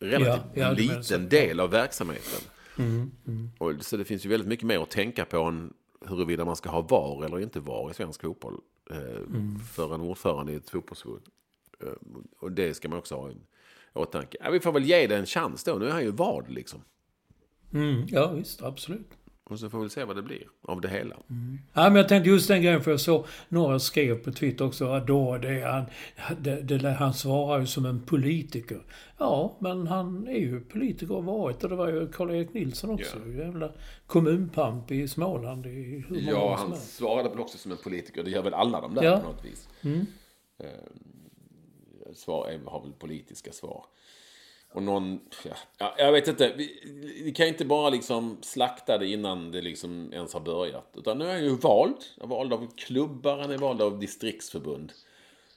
[0.00, 2.40] relativt Ja, liten del av verksamheten.
[2.78, 3.10] Mm,
[3.58, 5.72] Och, så det finns ju väldigt mycket mer att tänka på än
[6.06, 8.60] huruvida man ska ha VAR eller inte VAR i svensk fotboll.
[8.90, 9.58] Eh, Mm.
[9.58, 11.22] För en ordförande i ett fotbollsförbund.
[11.80, 11.88] Eh,
[12.38, 13.36] och det ska man också ha i
[13.92, 14.38] åtanke.
[14.40, 15.74] Ja, vi får väl ge det en chans då.
[15.74, 16.80] Nu är han ju vald liksom.
[17.72, 18.62] Mm, ja, visst.
[18.62, 19.10] Absolut.
[19.44, 21.16] Och så får vi se vad det blir av det hela.
[21.72, 24.86] Ja, men jag tänkte just den grejen, för jag såg några skrev på Twitter också
[24.88, 25.84] att då det är han,
[26.40, 28.82] det, det, han svarar ju som en politiker.
[29.18, 33.16] Ja, men han är ju politiker och varit och det var ju Karl-Erik Nilsson också.
[33.28, 33.72] Jävla
[34.06, 38.22] kommunpamp i Småland i hur många Ja, han svarade väl också som en politiker.
[38.24, 39.20] Det gör väl alla de där Ja.
[39.20, 39.68] på något vis.
[39.82, 40.06] Mm.
[40.58, 40.66] Eh,
[42.14, 43.84] svar har väl politiska svar.
[44.72, 45.20] Och någon,
[45.78, 46.80] ja, jag vet inte, vi,
[47.24, 50.94] vi, kan inte bara liksom slakta det innan det liksom ens har börjat.
[50.96, 51.96] Utan nu är han ju vald.
[52.20, 54.92] Han är vald av klubbar, han är vald av distriktsförbund.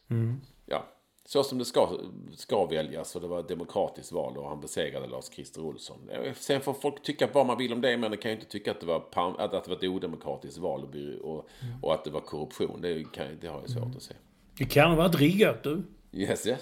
[0.10, 0.42] Mm.
[0.66, 0.86] Ja,
[1.26, 1.90] så som det ska,
[2.36, 3.16] ska väljas.
[3.16, 6.10] Och det var ett demokratiskt val och han besegrade Lars-Christer Olsson.
[6.36, 8.72] Sen får folk tycka vad man vill om det, men det kan ju inte tycka
[8.72, 9.04] att det var,
[9.38, 11.50] att det var ett odemokratiskt val och, och,
[11.82, 12.82] och att det var korruption.
[12.82, 13.98] Det, kan, det har jag svårt mm.
[13.98, 14.14] att se.
[14.58, 15.84] Det kan ha varit riggat du.
[16.12, 16.62] Yes, yes.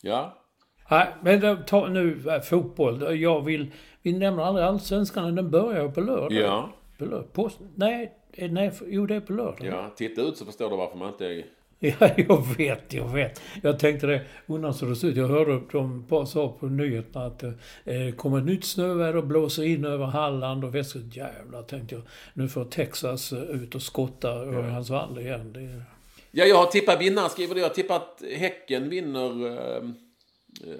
[0.00, 0.45] Ja.
[0.90, 3.20] Nej, men ta nu äh, fotboll.
[3.20, 3.72] Jag vill...
[4.02, 5.34] Vi nämner aldrig Allsvenskan.
[5.34, 6.32] Den börjar på lördag.
[6.32, 6.70] Ja.
[6.98, 7.32] På lördag.
[7.32, 8.12] På, nej,
[8.50, 9.66] nej, jo det är på lördag.
[9.66, 11.44] Ja, titta ut så förstår du varför man inte
[11.78, 13.40] Ja, jag vet, jag vet.
[13.62, 15.16] Jag tänkte det, undrar så det ser ut.
[15.16, 19.62] Jag hörde de sa på nyheterna att det eh, kommer ett nytt snöväder och blåser
[19.62, 21.02] in över Halland och väster.
[21.12, 22.04] Jävlar, tänkte jag.
[22.34, 24.34] Nu får Texas eh, ut och skotta ja.
[24.34, 25.52] Örjans vall igen.
[25.52, 25.82] Det...
[26.30, 27.60] Ja, jag har tippat vinnare, skriver du.
[27.60, 29.82] Jag har tippat Häcken vinner eh,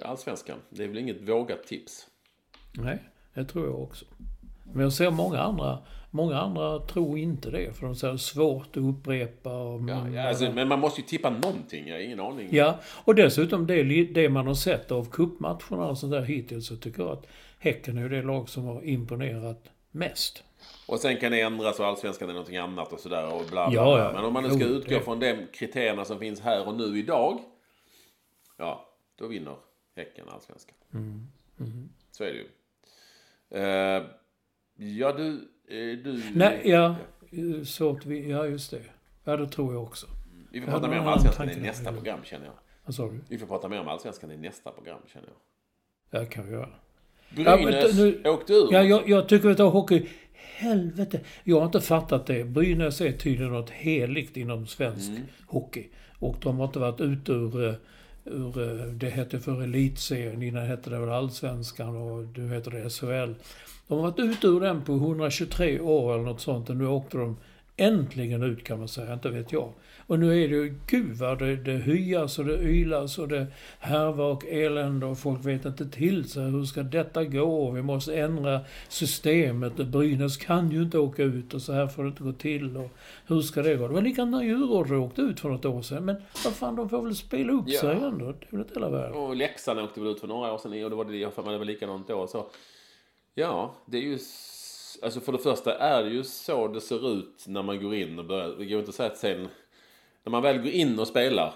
[0.01, 0.57] Allsvenskan.
[0.69, 2.07] Det är väl inget vågat tips?
[2.73, 2.99] Nej,
[3.33, 4.05] det tror jag också.
[4.73, 5.79] Men jag ser många andra
[6.11, 9.57] Många andra tror inte det, för de säger svårt att upprepa.
[9.57, 12.49] Och ja, ja, alltså, men man måste ju tippa någonting, jag har ingen aning.
[12.51, 16.75] Ja, och dessutom det, det man har sett av cupmatcherna och sånt där hittills, så
[16.75, 17.27] tycker jag att
[17.59, 20.43] Häcken är det lag som har imponerat mest.
[20.87, 23.81] Och sen kan det ändras och allsvenskan är någonting annat och sådär och bla bla.
[23.81, 24.11] Ja, ja.
[24.13, 27.39] Men om man nu ska utgå från de kriterierna som finns här och nu idag.
[28.57, 28.85] Ja,
[29.19, 29.55] då vinner
[29.97, 30.75] Häcken allsvenskan.
[30.93, 31.27] Mm.
[31.59, 31.89] Mm.
[32.11, 32.47] Så är det ju.
[33.55, 34.05] Uh,
[34.75, 36.21] ja, du Eh, du...
[36.33, 36.95] Nej, ja.
[37.65, 38.81] Så att vi, ja, just det.
[39.23, 40.07] Ja, det tror jag också.
[40.51, 42.53] Vi får prata mer om Allsvenskan i nästa program, känner jag.
[42.85, 43.19] Vad sa du?
[43.29, 45.35] Vi får prata mer om Allsvenskan i nästa program, känner jag.
[46.09, 46.69] Ja, det kan vi göra.
[47.29, 48.73] Brynäs ja, nu, åkte ur.
[48.73, 50.09] Ja, jag, jag tycker tar hockey.
[50.33, 51.19] Helvete.
[51.43, 52.43] Jag har inte fattat det.
[52.43, 55.23] Brynäs är tydligen något heligt inom svensk mm.
[55.47, 55.87] hockey.
[56.19, 57.73] Och de har inte varit ute ur, eh,
[58.31, 60.43] ur eh, det hette för elitserien.
[60.43, 63.33] Innan hette det väl allsvenskan och nu heter det SHL.
[63.87, 67.17] De har varit ute ur den på 123 år eller något sånt och nu åkte
[67.17, 67.37] de
[67.77, 69.73] äntligen ut kan man säga, inte vet jag.
[70.07, 73.47] Och nu är det ju, gud vad det, det hyas och det ylas och det
[73.79, 76.43] härvar och elände och folk vet inte till sig.
[76.43, 77.71] Hur ska detta gå?
[77.71, 79.75] Vi måste ändra systemet.
[79.75, 82.77] Brynäs kan ju inte åka ut och så här får det inte gå till.
[82.77, 82.89] Och
[83.27, 83.87] hur ska det gå?
[83.87, 86.05] Det var likadant när Djurgården åkte ut för något år sedan.
[86.05, 87.79] Men vad fan, de får väl spela upp ja.
[87.79, 88.25] sig ändå.
[88.25, 89.15] Det är väl inte hela världen.
[89.15, 91.43] Och Leksand åkte väl ut för några år sedan och det var det, jag för
[91.43, 92.27] mig det var likadant då.
[92.27, 92.49] Så
[93.39, 94.19] Ja, det är ju...
[95.03, 98.19] Alltså för det första är det ju så det ser ut när man går in
[98.19, 98.55] och börjar.
[98.57, 99.47] Det går inte att säga att sen...
[100.23, 101.53] När man väl går in och spelar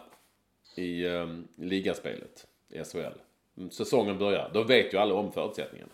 [0.76, 3.70] i um, ligaspelet i SHL.
[3.72, 4.52] Säsongen börjar.
[4.54, 5.92] Då vet ju alla om förutsättningarna.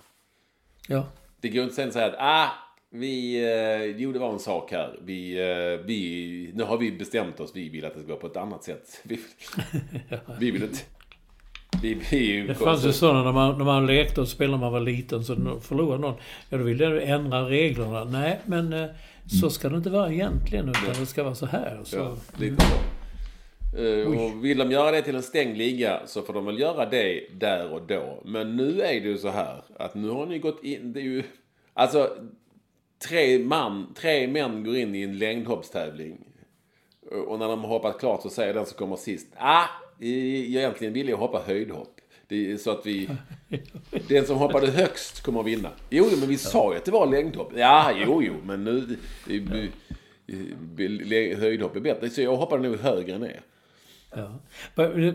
[0.88, 1.08] Ja.
[1.42, 2.50] Det går inte sen att säga att ah,
[2.90, 5.00] vi, eh, jo det var en sak här.
[5.02, 7.52] Vi, eh, vi, nu har vi bestämt oss.
[7.56, 9.02] Vi vill att det ska gå på ett annat sätt.
[9.04, 9.20] Vi,
[10.40, 10.80] vi vill inte...
[11.82, 14.74] Vi, vi det fanns ju sådana när man, när man lekte och spelade när man
[14.74, 16.16] var liten så förlorade någon.
[16.50, 18.04] Ja, då ville jag ändra reglerna.
[18.04, 18.90] Nej, men eh,
[19.28, 20.70] så ska det inte vara egentligen.
[20.70, 21.82] Utan det ska vara så här.
[21.84, 21.98] Så.
[21.98, 22.78] Ja, lite så.
[23.80, 26.86] Uh, och vill de göra det till en stängd liga så får de väl göra
[26.86, 28.24] det där och då.
[28.26, 30.94] Men nu är det ju så här att nu har ni gått in.
[30.94, 31.24] Det är ju...
[31.74, 32.18] Alltså,
[33.08, 36.18] tre, man, tre män går in i en längdhoppstävling.
[37.28, 39.28] Och när de har hoppat klart så säger den som kommer sist.
[39.38, 39.66] Ah,
[40.00, 41.97] egentligen ville jag hoppa höjdhopp.
[42.28, 43.10] Det är så att vi...
[44.08, 45.70] Den som hoppade högst kommer att vinna.
[45.90, 47.52] Jo, men vi sa ju att det var längdhopp.
[47.56, 48.98] Ja, jo, jo, men nu...
[51.36, 52.10] Höjdhopp är bättre.
[52.10, 53.42] Så jag hoppade nog högre än er.
[54.16, 54.40] Ja.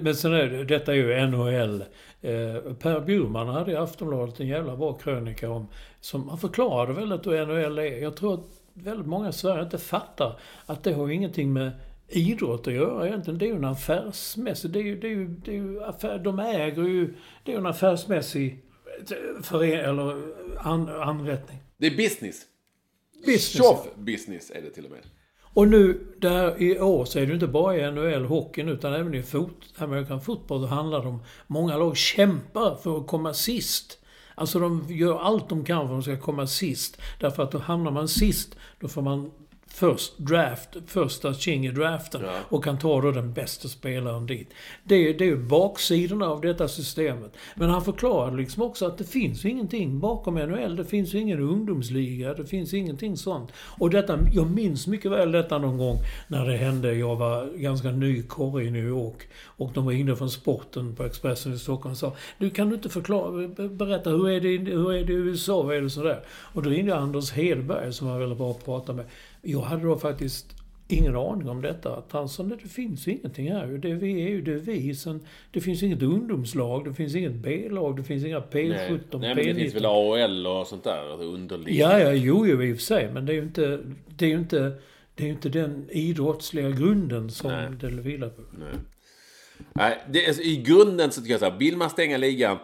[0.01, 1.85] Men sen är det, detta är ju NHL.
[2.21, 5.67] Eh, per Bjurman hade i Aftonbladet en jävla bra krönika om...
[6.01, 8.03] Som han förklarade väldigt hur NHL är.
[8.03, 8.45] Jag tror att
[8.75, 11.71] väldigt många i Sverige inte fattar att det har ingenting med
[12.13, 13.39] idrott att göra egentligen.
[13.39, 14.71] Det är ju en affärsmässig...
[14.71, 17.15] Det är ju, det är ju, det är ju affär, de äger ju...
[17.45, 18.65] Det är ju en affärsmässig
[19.43, 20.23] fören, eller
[20.59, 21.59] an, anrättning.
[21.77, 22.37] Det är business.
[23.27, 23.51] Business.
[23.51, 25.01] Tjoff business är det till och med.
[25.55, 28.93] Och nu, där i år, så är det ju inte bara i NHL, hockeyn, utan
[28.93, 31.23] även i fot, American football, då handlar det om...
[31.47, 33.99] Många lag kämpar för att komma sist.
[34.35, 37.01] Alltså de gör allt de kan för att de ska komma sist.
[37.21, 39.31] Därför att då hamnar man sist, då får man
[39.75, 41.31] först draft, första
[41.75, 42.33] draften ja.
[42.49, 44.51] och kan ta då den bästa spelaren dit.
[44.85, 47.37] Det, är, det är baksidorna av detta systemet.
[47.55, 50.77] Men han förklarade liksom också att det finns ingenting bakom NHL.
[50.77, 53.53] Det finns ingen ungdomsliga, det finns ingenting sånt.
[53.79, 55.97] Och detta, jag minns mycket väl detta någon gång
[56.29, 56.95] när det hände.
[56.95, 61.05] Jag var ganska ny korre i New York och de var inne från sporten på
[61.05, 64.93] Expressen i Stockholm och sa Du kan du inte förklara, berätta hur är det, hur
[64.93, 65.63] är det i USA?
[65.63, 66.21] Vad är det sådär?
[66.29, 69.05] Och då ringde Anders Hedberg som var väldigt bra att prata med.
[69.43, 70.57] Jag hade då faktiskt
[70.89, 71.97] ingen aning om detta.
[71.97, 73.67] Att han sa, nej det finns ingenting här.
[73.67, 74.95] Det vi är ju det är vi.
[74.95, 79.19] Sen, det finns inget ungdomslag, det finns inget B-lag, det finns inga P17, Nej, P19.
[79.19, 81.79] nej men det finns väl AHL och sånt där, alltså underligt.
[81.79, 83.11] Ja, ja, jo, jo, i och för sig.
[83.13, 84.73] Men det är ju inte, det är ju inte,
[85.15, 87.71] det är inte den idrottsliga grunden som Nej.
[87.81, 88.43] det vilar på.
[88.59, 88.75] Nej.
[89.75, 92.59] Nej, det, alltså, i grunden så tycker jag så här, vill man stänga ligan,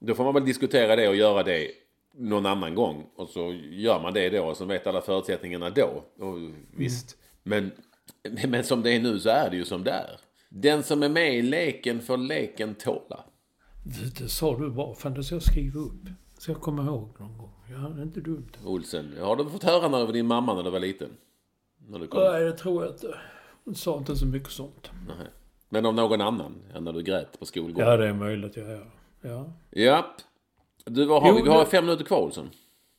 [0.00, 1.68] då får man väl diskutera det och göra det
[2.16, 3.06] någon annan gång.
[3.16, 6.04] Och så gör man det då, och så vet alla förutsättningarna då.
[6.18, 6.34] Och,
[6.76, 7.16] visst.
[7.42, 7.70] Men,
[8.48, 10.20] men som det är nu så är det ju som det är.
[10.48, 13.24] Den som är med i leken får leken tåla.
[13.84, 14.94] Det, det sa du bra.
[14.94, 16.08] Fan, det ska jag skriva upp.
[16.38, 17.50] Så jag kommer ihåg någon gång.
[17.70, 18.50] Ja, det är inte dumt.
[18.64, 21.10] Olsen, har du fått höra när din mamma när du var liten?
[21.88, 22.20] När du kom?
[22.32, 23.14] Nej, det tror jag inte.
[23.64, 24.90] Hon sa inte så mycket sånt.
[25.06, 25.26] Nej.
[25.68, 26.62] Men om någon annan?
[26.74, 27.88] Ja, när du grät på skolgården?
[27.88, 28.56] Ja, det är möjligt.
[28.56, 28.80] Ja, ja.
[29.20, 30.20] Ja, Japp.
[30.90, 31.42] Du, vad har Jo, vi?
[31.42, 32.50] Vi har det- fem minuter kvar Olsson.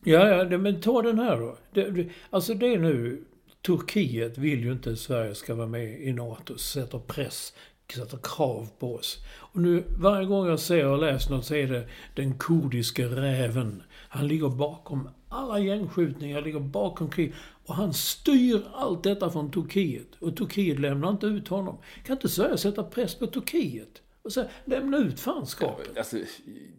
[0.04, 1.58] ja, ja det, men ta den här då.
[1.74, 3.24] Det, det, alltså det är nu...
[3.66, 6.58] Turkiet vill ju inte att Sverige ska vara med i NATO.
[6.58, 7.54] Sätter press,
[7.96, 9.18] sätter krav på oss.
[9.38, 13.84] Och nu varje gång jag ser och läser något så är det den kurdiska räven.
[14.10, 17.34] Han ligger bakom alla gängskjutningar, ligger bakom krig.
[17.66, 20.08] Och han styr allt detta från Turkiet.
[20.20, 21.78] Och Turkiet lämnar inte ut honom.
[22.06, 24.02] Kan inte Sverige sätta press på Turkiet?
[24.26, 25.98] Och säga, lämna ut fanskapet.
[25.98, 26.18] Alltså,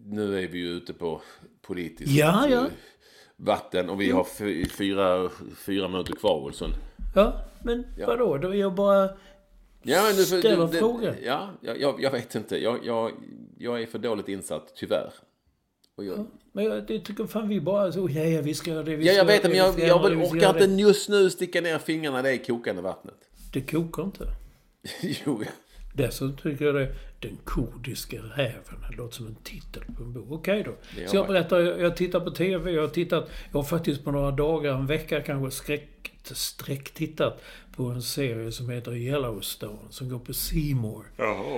[0.04, 1.20] nu är vi ju ute på
[1.62, 2.60] politiskt Ja, ja.
[2.64, 2.70] eh,
[3.36, 6.70] vatten och vi har fy- fyra, fyra minuter kvar Olsson.
[7.14, 8.36] Ja, men vadå?
[8.38, 9.10] Då är jag bara...
[9.82, 11.14] Ja, du, får- Ställa du, det- frågor.
[11.24, 12.56] Ja, jag, jag, jag vet inte.
[12.62, 13.12] Jag, jag,
[13.58, 15.12] jag är för dåligt insatt, tyvärr.
[15.96, 18.96] Jag, Men jag det tycker fan vi bara så, ja, ja vi ska göra det,
[18.96, 20.74] vi ja, jag vet det, men jag, jag ska orkar inte det.
[20.82, 23.18] just nu sticka ner fingrarna i det kokande vattnet.
[23.52, 24.24] Det kokar inte.
[25.26, 25.50] jo, ja.
[25.94, 28.84] Dessutom tycker jag det Den kurdiska räven.
[28.90, 30.26] Det låter som en titel på en bok.
[30.30, 30.74] Okej då.
[30.96, 32.70] Det Så jag berättar, jag, tittar på TV.
[32.70, 37.42] Jag har tittat, jag har faktiskt på några dagar, en vecka kanske, skräck, sträcktittat
[37.76, 39.78] på en serie som heter Yellowstone.
[39.90, 41.06] Som går på C More.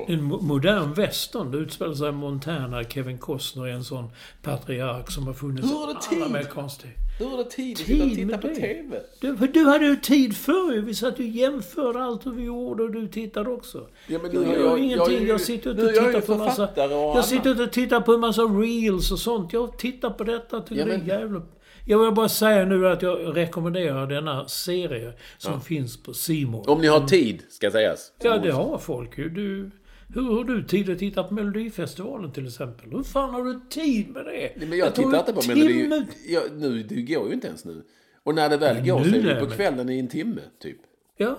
[0.08, 1.50] En mo- modern western.
[1.50, 2.84] Det utspelar sig i Montana.
[2.84, 4.10] Kevin Costner är en sån
[4.42, 6.92] patriark som har funnits Hur har alla tid?
[7.18, 8.54] Du tid att Tid sitta och titta på det?
[8.54, 9.00] TV?
[9.20, 10.80] Du, du hade ju tid förr ju.
[10.80, 13.86] Vi satt och jämförde allt hur vi gjorde och du tittade också.
[14.06, 15.12] Ja, men jag nu- gör jag- ingenting.
[15.14, 16.68] jag Jag, ju- sitter inte och jag tittar ju på en massa...
[16.76, 19.52] Jag sitter inte och tittar på en massa reels och sånt.
[19.52, 20.60] Jag tittar på detta.
[20.60, 21.42] Tycker Ja, det är men- jävla...
[21.86, 26.12] Jag vill bara säga nu att jag rekommenderar denna serie som finns på
[26.46, 26.64] More.
[26.72, 28.12] Om ni har tid, ska sägas.
[28.22, 29.28] Ja, det har folk ju.
[29.28, 29.70] Du,
[30.14, 32.90] hur har du tid att titta på Melodifestivalen till exempel?
[32.90, 34.30] Hur fan har du tid med det?
[34.30, 36.06] Nej, Men jag Det tar tittar ju inte på timme- Melodi...
[36.28, 37.82] Ja, nu, det går ju inte ens nu.
[38.22, 40.40] Och när det väl går nu så är det på men- kvällen i en timme,
[40.62, 40.76] typ.
[41.16, 41.36] Ja,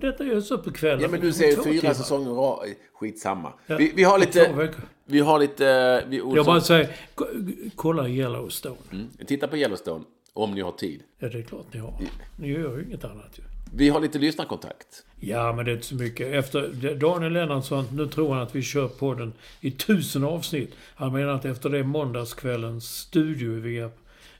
[0.00, 1.00] detta gör så på kvällen.
[1.00, 1.94] Ja, men du ser två fyra timmar.
[1.94, 3.52] säsonger ra- Skitsamma.
[3.66, 4.70] Ja, Vi, vi har lite...
[5.06, 6.04] Vi har lite...
[6.08, 7.26] Vi, Jag bara säger, ko-
[7.74, 8.76] kolla Yellowstone.
[8.92, 11.02] mm, titta på Yellowstone, om ni har tid.
[11.18, 11.94] Ja, det är klart ni har.
[12.40, 13.42] Ni gör ju inget annat ju.
[13.76, 15.04] Vi har lite lyssnarkontakt.
[15.20, 16.34] Ja, men det är inte så mycket.
[16.34, 20.74] Efter Daniel Lennartsson, nu tror han att vi kör på den i tusen avsnitt.
[20.94, 23.90] Han menar att efter det måndagskvällens studio via,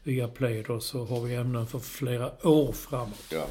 [0.02, 3.24] via Play då, så har vi ämnen för flera år framåt.
[3.32, 3.46] Ja.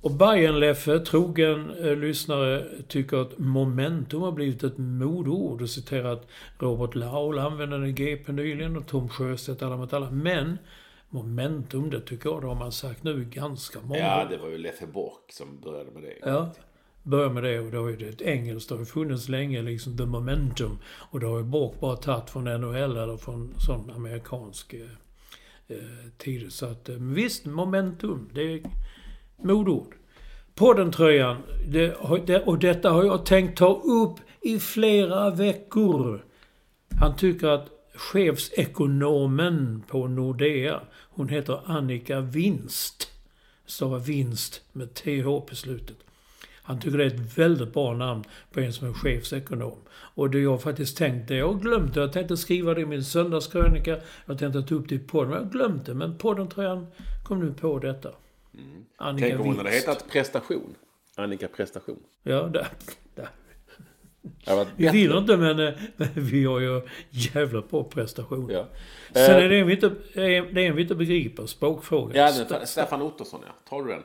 [0.00, 6.26] Och Bajen-Leffe, trogen eh, lyssnare, tycker att momentum har blivit ett modeord och citerar att
[6.58, 10.10] Robert Laul använde den i GP nyligen och Tom Sjöstedt alla mot alla.
[10.10, 10.58] Men
[11.08, 14.58] momentum, det tycker jag, det har man sagt nu ganska många ja, det var ju
[14.58, 16.14] Leffe Bork som började med det.
[16.20, 16.54] Ja.
[17.02, 18.68] Börja med det och då är det ett engelskt.
[18.68, 20.78] Det har ju funnits länge, liksom the momentum.
[20.84, 24.80] Och det har ju Bork bara tagit från NHL eller från sån amerikansk eh,
[25.68, 25.76] eh,
[26.18, 26.52] tid.
[26.52, 28.30] Så att, eh, visst, momentum.
[28.34, 28.62] Det är
[29.36, 29.94] modord.
[30.54, 31.36] Podden-tröjan.
[31.68, 31.96] Det,
[32.26, 36.24] det, och detta har jag tänkt ta upp i flera veckor.
[37.00, 43.12] Han tycker att chefsekonomen på Nordea, hon heter Annika Winst.
[43.66, 45.96] Stavar vinst med TH på slutet.
[46.62, 49.78] Han tycker det är ett väldigt bra namn på en som är chefsekonom.
[49.90, 52.00] Och det jag faktiskt tänkt det, jag det.
[52.00, 54.00] Jag tänkte skriva det i min söndagskrönika.
[54.26, 55.50] Jag tänkte ta upp det i podden, men jag
[55.84, 55.94] det.
[55.94, 56.86] Men podden tror jag
[57.24, 58.10] kom nu på detta.
[58.96, 59.88] Annika Tänk om hon hade Winst.
[59.88, 60.74] hetat Prestation.
[61.14, 61.98] Annika Prestation.
[62.22, 62.42] Ja.
[62.42, 62.66] Det
[64.76, 68.54] Vi vinner inte men, eh, men vi har ju jävla bra prestationer.
[68.54, 68.66] Ja.
[69.12, 72.16] Sen Eh, är det en vi inte, det är en vi inte begriper, språkfrågan.
[72.16, 73.52] Ja, den, Staffan Ottosson ja.
[73.68, 74.02] Tar du den?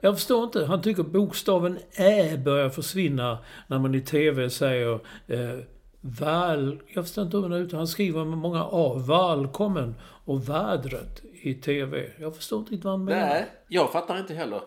[0.00, 0.64] Jag förstår inte.
[0.64, 4.94] Han tycker bokstaven Ä börjar försvinna när man i TV säger
[5.26, 5.58] eh,
[6.00, 6.82] Val...
[6.94, 7.78] Jag förstår inte hur han uttalar.
[7.78, 9.04] Han skriver med många A.
[9.08, 9.94] Välkommen
[10.24, 12.10] och vädret i TV.
[12.18, 13.26] Jag förstår inte riktigt vad han menar.
[13.26, 14.60] Nej, jag fattar inte heller.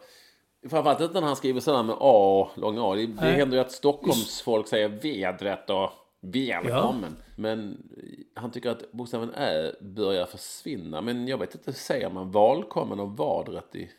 [0.69, 2.95] Framförallt inte när han skriver sådär med A, lång A.
[2.95, 5.89] Det, det händer ju att Stockholms folk säger vädret och
[6.21, 7.15] välkommen.
[7.35, 7.77] Men
[8.35, 11.01] han tycker att bokstaven Ä börjar försvinna.
[11.01, 13.89] Men jag vet inte, säger man valkommen och vadret i...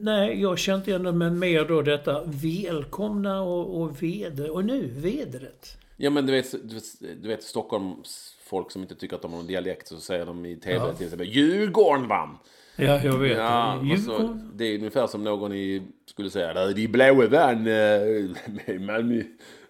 [0.00, 4.50] Nej, jag känner inte igen det, men mer då detta välkomna och, och väder.
[4.50, 5.76] Och nu, vädret.
[5.96, 9.30] Ja men du vet, du vet, du vet Stockholms folk som inte tycker att de
[9.30, 10.92] har någon dialekt så säger de i tv Ja.
[10.94, 12.38] till exempel Djurgården vann.
[12.76, 13.38] Ja, jag vet.
[13.38, 18.80] Ja, så, det är ungefär som någon i, skulle säga "Nej, de blåa vann eh,
[18.80, 19.22] Malmö,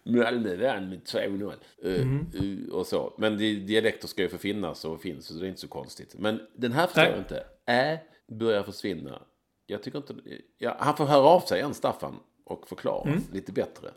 [0.05, 1.53] Malmö vann med 2-0.
[1.85, 2.27] Eh, Mhm.
[2.69, 3.15] eh, och så.
[3.19, 6.15] Men di- dialekter ska ju få finnas och finns så det är inte så konstigt.
[6.19, 7.45] Men den här förstår jag inte.
[7.67, 7.99] Ä
[8.29, 9.23] börjar försvinna.
[9.67, 10.15] Jag tycker inte...
[10.59, 13.23] Ja, han får höra av sig igen, Staffan, och förklara Mm.
[13.33, 13.89] lite bättre.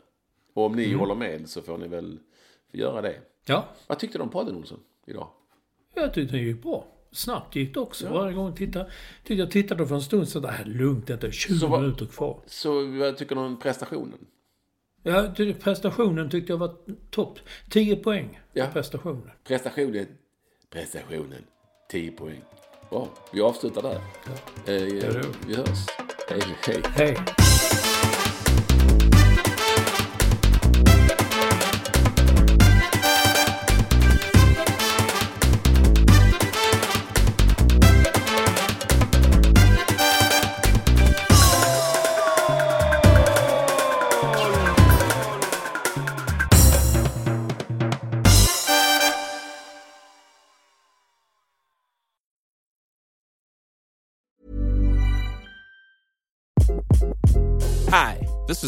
[0.54, 2.18] Och om ni håller med så får ni väl
[2.72, 3.16] göra det.
[3.46, 5.28] Ja, Vad tyckte du om podden, Olsson, idag?
[5.94, 6.84] jag tyckte det gick bra.
[7.16, 8.08] Snabbt gick det också.
[8.08, 8.90] Varje gång jag tittade,
[9.24, 12.40] tyckte jag tittade för en stund så där, lugnt, inte 20 Så minuter kvar.
[12.46, 14.18] Så vad tycker du om prestationen?
[15.02, 16.74] Ja, prestationen tyckte jag var
[17.10, 17.38] topp.
[17.70, 18.40] 10 poäng.
[18.52, 18.66] Ja.
[18.72, 19.30] Prestationen.
[19.44, 20.06] Prestationen.
[20.70, 21.44] Prestationen.
[21.90, 22.42] 10 poäng.
[22.90, 23.94] Bra, vi avslutar där.
[23.94, 24.00] Eh,
[24.66, 25.24] det.
[25.46, 25.86] vi hörs.
[26.28, 26.82] Hej, hej.
[26.84, 27.45] Hej.